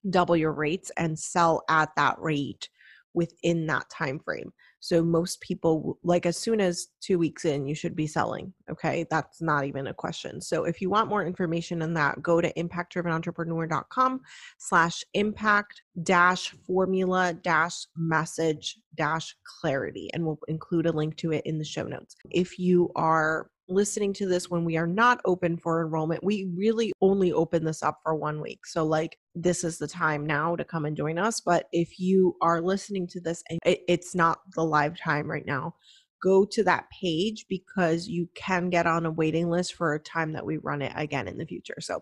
double 0.09 0.35
your 0.35 0.53
rates 0.53 0.91
and 0.97 1.17
sell 1.17 1.63
at 1.69 1.89
that 1.95 2.19
rate 2.19 2.69
within 3.13 3.67
that 3.67 3.89
time 3.89 4.19
frame. 4.19 4.51
So 4.79 5.01
most 5.01 5.39
people 5.39 5.97
like 6.03 6.25
as 6.25 6.35
soon 6.35 6.59
as 6.59 6.87
2 7.01 7.17
weeks 7.17 7.45
in 7.45 7.65
you 7.65 7.75
should 7.75 7.95
be 7.95 8.07
selling, 8.07 8.53
okay? 8.69 9.05
That's 9.09 9.41
not 9.41 9.65
even 9.65 9.87
a 9.87 9.93
question. 9.93 10.41
So 10.41 10.65
if 10.65 10.81
you 10.81 10.89
want 10.89 11.09
more 11.09 11.25
information 11.25 11.81
on 11.81 11.93
that, 11.93 12.21
go 12.21 12.41
to 12.41 12.51
impactdrivenentrepreneur.com 12.53 14.21
slash 14.57 15.03
impact 15.13 15.83
dash 16.01 16.53
formula 16.67 17.33
dash 17.33 17.85
message 17.95 18.77
dash 18.95 19.35
clarity 19.61 20.09
and 20.13 20.25
we'll 20.25 20.39
include 20.47 20.85
a 20.85 20.91
link 20.91 21.15
to 21.17 21.31
it 21.31 21.45
in 21.45 21.59
the 21.59 21.63
show 21.63 21.83
notes. 21.83 22.15
If 22.29 22.59
you 22.59 22.91
are 22.95 23.49
listening 23.69 24.13
to 24.13 24.27
this 24.27 24.49
when 24.49 24.65
we 24.65 24.77
are 24.77 24.87
not 24.87 25.21
open 25.25 25.57
for 25.57 25.81
enrollment, 25.81 26.23
we 26.23 26.49
really 26.55 26.91
only 27.01 27.31
open 27.31 27.63
this 27.63 27.83
up 27.83 27.99
for 28.03 28.15
one 28.15 28.41
week. 28.41 28.65
So, 28.65 28.85
like, 28.85 29.17
this 29.35 29.63
is 29.63 29.77
the 29.77 29.87
time 29.87 30.25
now 30.25 30.55
to 30.55 30.63
come 30.63 30.85
and 30.85 30.97
join 30.97 31.17
us. 31.17 31.41
But 31.41 31.67
if 31.71 31.99
you 31.99 32.35
are 32.41 32.61
listening 32.61 33.07
to 33.07 33.21
this 33.21 33.43
and 33.49 33.59
it's 33.63 34.13
not 34.15 34.39
the 34.55 34.63
live 34.63 34.97
time 34.97 35.29
right 35.29 35.45
now, 35.45 35.75
go 36.23 36.45
to 36.45 36.63
that 36.63 36.85
page 36.89 37.45
because 37.49 38.07
you 38.07 38.29
can 38.33 38.69
get 38.69 38.87
on 38.87 39.05
a 39.05 39.11
waiting 39.11 39.49
list 39.49 39.73
for 39.73 39.93
a 39.93 39.99
time 39.99 40.31
that 40.31 40.45
we 40.45 40.57
run 40.57 40.81
it 40.81 40.93
again 40.95 41.27
in 41.27 41.37
the 41.37 41.45
future. 41.45 41.75
So 41.81 41.99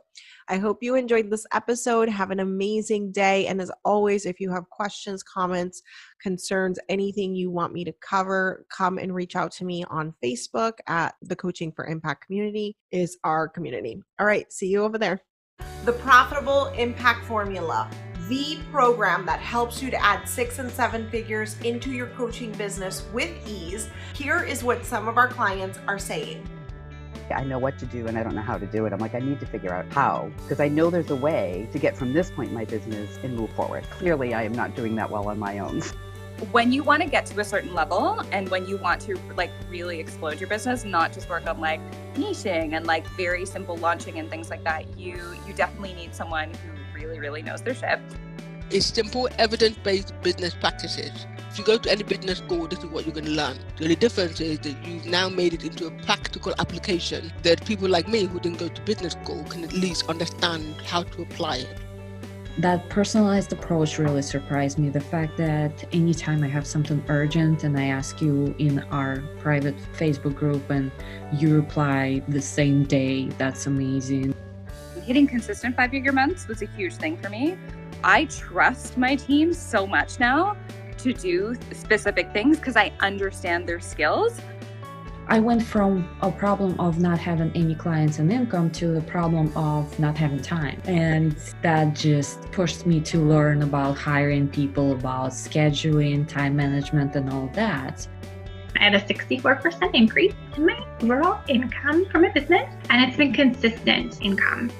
I 0.47 0.57
hope 0.57 0.83
you 0.83 0.93
enjoyed 0.93 1.31
this 1.31 1.47
episode. 1.53 2.07
Have 2.07 2.29
an 2.29 2.39
amazing 2.39 3.11
day. 3.11 3.47
And 3.47 3.59
as 3.59 3.71
always, 3.83 4.27
if 4.27 4.39
you 4.39 4.51
have 4.51 4.69
questions, 4.69 5.23
comments, 5.23 5.81
concerns, 6.21 6.77
anything 6.87 7.33
you 7.33 7.49
want 7.49 7.73
me 7.73 7.83
to 7.83 7.93
cover, 8.07 8.65
come 8.69 8.99
and 8.99 9.15
reach 9.15 9.35
out 9.35 9.51
to 9.53 9.65
me 9.65 9.83
on 9.89 10.13
Facebook 10.23 10.73
at 10.87 11.15
the 11.23 11.35
Coaching 11.35 11.71
for 11.71 11.87
Impact 11.87 12.25
community 12.25 12.77
is 12.91 13.17
our 13.23 13.47
community. 13.47 14.01
All 14.19 14.27
right, 14.27 14.51
see 14.51 14.67
you 14.67 14.83
over 14.83 14.99
there. 14.99 15.19
The 15.85 15.93
profitable 15.93 16.67
impact 16.77 17.25
formula 17.25 17.89
the 18.27 18.59
program 18.71 19.25
that 19.25 19.39
helps 19.39 19.81
you 19.81 19.89
to 19.91 20.03
add 20.03 20.27
six 20.27 20.59
and 20.59 20.69
seven 20.69 21.09
figures 21.09 21.59
into 21.61 21.91
your 21.91 22.07
coaching 22.07 22.51
business 22.53 23.05
with 23.13 23.31
ease. 23.47 23.89
Here 24.15 24.43
is 24.43 24.63
what 24.63 24.85
some 24.85 25.07
of 25.07 25.17
our 25.17 25.27
clients 25.27 25.79
are 25.87 25.99
saying. 25.99 26.47
I 27.33 27.43
know 27.43 27.59
what 27.59 27.77
to 27.79 27.85
do 27.85 28.07
and 28.07 28.17
I 28.17 28.23
don't 28.23 28.35
know 28.35 28.41
how 28.41 28.57
to 28.57 28.65
do 28.65 28.85
it. 28.85 28.93
I'm 28.93 28.99
like, 28.99 29.15
I 29.15 29.19
need 29.19 29.39
to 29.39 29.45
figure 29.45 29.73
out 29.73 29.91
how 29.93 30.29
because 30.43 30.59
I 30.59 30.67
know 30.67 30.89
there's 30.89 31.09
a 31.11 31.15
way 31.15 31.69
to 31.71 31.79
get 31.79 31.95
from 31.95 32.13
this 32.13 32.29
point 32.29 32.49
in 32.49 32.55
my 32.55 32.65
business 32.65 33.17
and 33.23 33.35
move 33.35 33.51
forward. 33.51 33.83
Clearly, 33.89 34.33
I 34.33 34.43
am 34.43 34.53
not 34.53 34.75
doing 34.75 34.95
that 34.95 35.09
well 35.09 35.29
on 35.29 35.39
my 35.39 35.59
own. 35.59 35.81
when 36.51 36.71
you 36.71 36.83
want 36.83 37.03
to 37.03 37.07
get 37.07 37.25
to 37.27 37.39
a 37.39 37.43
certain 37.43 37.73
level 37.73 38.19
and 38.31 38.49
when 38.49 38.65
you 38.65 38.75
want 38.77 38.99
to 38.99 39.15
like 39.37 39.51
really 39.69 39.99
explode 39.99 40.39
your 40.39 40.49
business 40.49 40.83
not 40.83 41.13
just 41.13 41.29
work 41.29 41.45
on 41.47 41.59
like 41.59 41.79
niching 42.15 42.75
and 42.75 42.87
like 42.87 43.05
very 43.09 43.45
simple 43.45 43.77
launching 43.77 44.17
and 44.17 44.27
things 44.27 44.49
like 44.49 44.63
that 44.63 44.97
you 44.97 45.21
you 45.45 45.53
definitely 45.53 45.93
need 45.93 46.15
someone 46.15 46.49
who 46.49 46.80
really 47.01 47.19
really 47.19 47.41
knows 47.41 47.61
their 47.61 47.75
shit 47.75 47.99
it's 48.69 48.85
simple 48.85 49.27
evidence-based 49.37 50.13
business 50.21 50.53
practices 50.53 51.25
if 51.49 51.59
you 51.59 51.65
go 51.65 51.77
to 51.77 51.91
any 51.91 52.03
business 52.03 52.37
school 52.37 52.67
this 52.67 52.79
is 52.79 52.85
what 52.85 53.05
you're 53.05 53.13
going 53.13 53.25
to 53.25 53.31
learn 53.31 53.57
the 53.77 53.83
only 53.83 53.95
difference 53.95 54.39
is 54.39 54.59
that 54.59 54.75
you've 54.85 55.05
now 55.05 55.27
made 55.27 55.53
it 55.53 55.63
into 55.63 55.87
a 55.87 55.91
practical 56.03 56.53
application 56.59 57.31
that 57.43 57.63
people 57.65 57.89
like 57.89 58.07
me 58.07 58.25
who 58.25 58.39
didn't 58.39 58.59
go 58.59 58.67
to 58.67 58.81
business 58.83 59.13
school 59.13 59.43
can 59.45 59.63
at 59.63 59.73
least 59.73 60.07
understand 60.09 60.75
how 60.81 61.03
to 61.03 61.21
apply 61.21 61.57
it 61.57 61.77
that 62.57 62.89
personalized 62.89 63.53
approach 63.53 63.97
really 63.97 64.21
surprised 64.21 64.77
me. 64.77 64.89
The 64.89 64.99
fact 64.99 65.37
that 65.37 65.83
anytime 65.93 66.43
I 66.43 66.47
have 66.49 66.67
something 66.67 67.03
urgent 67.07 67.63
and 67.63 67.77
I 67.77 67.85
ask 67.85 68.21
you 68.21 68.53
in 68.59 68.79
our 68.91 69.23
private 69.39 69.75
Facebook 69.97 70.35
group 70.35 70.69
and 70.69 70.91
you 71.33 71.55
reply 71.55 72.21
the 72.27 72.41
same 72.41 72.83
day, 72.83 73.29
that's 73.37 73.67
amazing. 73.67 74.35
Hitting 75.01 75.27
consistent 75.27 75.75
five 75.75 75.91
figure 75.91 76.11
months 76.11 76.47
was 76.47 76.61
a 76.61 76.67
huge 76.67 76.93
thing 76.93 77.17
for 77.17 77.29
me. 77.29 77.57
I 78.03 78.25
trust 78.25 78.97
my 78.97 79.15
team 79.15 79.53
so 79.53 79.87
much 79.87 80.19
now 80.19 80.55
to 80.99 81.13
do 81.13 81.55
specific 81.71 82.31
things 82.33 82.59
because 82.59 82.75
I 82.75 82.91
understand 82.99 83.67
their 83.67 83.79
skills. 83.79 84.39
I 85.27 85.39
went 85.39 85.63
from 85.63 86.09
a 86.21 86.31
problem 86.31 86.79
of 86.79 86.99
not 86.99 87.17
having 87.17 87.51
any 87.55 87.73
clients 87.73 88.19
and 88.19 88.31
income 88.31 88.69
to 88.71 88.87
the 88.89 89.01
problem 89.01 89.55
of 89.55 89.97
not 89.97 90.17
having 90.17 90.41
time. 90.41 90.81
And 90.85 91.35
that 91.61 91.95
just 91.95 92.41
pushed 92.51 92.85
me 92.85 92.99
to 93.01 93.19
learn 93.19 93.63
about 93.63 93.97
hiring 93.97 94.47
people, 94.47 94.91
about 94.91 95.31
scheduling, 95.31 96.27
time 96.27 96.55
management, 96.55 97.15
and 97.15 97.31
all 97.31 97.49
that. 97.53 98.07
I 98.81 98.85
had 98.85 98.95
a 98.95 98.99
64% 98.99 99.93
increase 99.93 100.33
in 100.57 100.65
my 100.65 100.83
overall 101.03 101.39
income 101.47 102.03
from 102.07 102.23
my 102.23 102.29
business, 102.29 102.67
and 102.89 103.07
it's 103.07 103.15
been 103.15 103.31
consistent 103.31 104.19
income. 104.21 104.71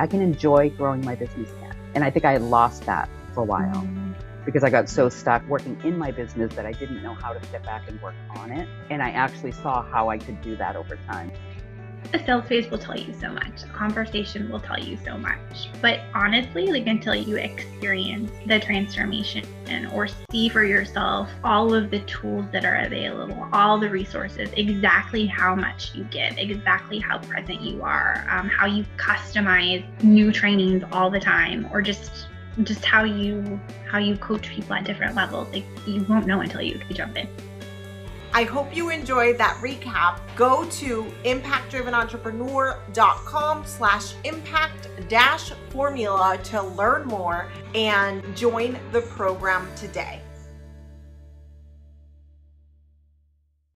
I 0.00 0.08
can 0.08 0.20
enjoy 0.20 0.70
growing 0.70 1.04
my 1.04 1.14
business 1.14 1.48
again. 1.52 1.76
And 1.94 2.02
I 2.02 2.10
think 2.10 2.24
I 2.24 2.38
lost 2.38 2.86
that 2.86 3.08
for 3.32 3.42
a 3.42 3.44
while. 3.44 3.86
Because 4.44 4.64
I 4.64 4.70
got 4.70 4.88
so 4.88 5.08
stuck 5.08 5.46
working 5.46 5.80
in 5.84 5.96
my 5.96 6.10
business 6.10 6.52
that 6.56 6.66
I 6.66 6.72
didn't 6.72 7.04
know 7.04 7.14
how 7.14 7.32
to 7.32 7.46
step 7.46 7.64
back 7.64 7.88
and 7.88 8.02
work 8.02 8.16
on 8.30 8.50
it. 8.50 8.68
And 8.90 9.00
I 9.00 9.10
actually 9.10 9.52
saw 9.52 9.80
how 9.80 10.08
I 10.08 10.18
could 10.18 10.42
do 10.42 10.56
that 10.56 10.74
over 10.74 10.98
time. 11.06 11.30
A 12.12 12.18
sales 12.18 12.44
phase 12.46 12.68
will 12.70 12.78
tell 12.78 12.98
you 12.98 13.14
so 13.20 13.30
much. 13.30 13.62
A 13.62 13.66
conversation 13.68 14.50
will 14.50 14.58
tell 14.58 14.78
you 14.78 14.96
so 15.04 15.16
much. 15.16 15.68
But 15.80 16.00
honestly, 16.12 16.66
like 16.66 16.88
until 16.88 17.14
you 17.14 17.36
experience 17.36 18.32
the 18.46 18.58
transformation 18.58 19.44
or 19.92 20.08
see 20.30 20.48
for 20.48 20.64
yourself 20.64 21.30
all 21.44 21.72
of 21.72 21.90
the 21.90 22.00
tools 22.00 22.46
that 22.52 22.64
are 22.64 22.82
available, 22.84 23.48
all 23.52 23.78
the 23.78 23.88
resources, 23.88 24.50
exactly 24.56 25.26
how 25.26 25.54
much 25.54 25.94
you 25.94 26.02
give, 26.04 26.36
exactly 26.36 26.98
how 26.98 27.18
present 27.18 27.60
you 27.60 27.82
are, 27.82 28.26
um, 28.28 28.48
how 28.48 28.66
you 28.66 28.84
customize 28.96 29.84
new 30.02 30.32
trainings 30.32 30.82
all 30.90 31.10
the 31.10 31.20
time, 31.20 31.68
or 31.72 31.80
just 31.80 32.26
just 32.64 32.84
how 32.84 33.04
you 33.04 33.60
how 33.88 33.98
you 33.98 34.16
coach 34.16 34.48
people 34.48 34.74
at 34.74 34.84
different 34.84 35.14
levels. 35.14 35.48
Like 35.52 35.64
you 35.86 36.04
won't 36.04 36.26
know 36.26 36.40
until 36.40 36.62
you 36.62 36.80
jump 36.92 37.16
in. 37.16 37.28
I 38.32 38.44
hope 38.44 38.76
you 38.76 38.90
enjoyed 38.90 39.38
that 39.38 39.56
recap. 39.56 40.20
Go 40.36 40.64
to 40.70 41.02
impactdrivenentrepreneur.com 41.24 43.66
slash 43.66 44.14
impact 44.24 44.88
dash 45.08 45.50
formula 45.70 46.38
to 46.44 46.62
learn 46.62 47.06
more 47.06 47.50
and 47.74 48.22
join 48.36 48.78
the 48.92 49.02
program 49.02 49.68
today. 49.74 50.19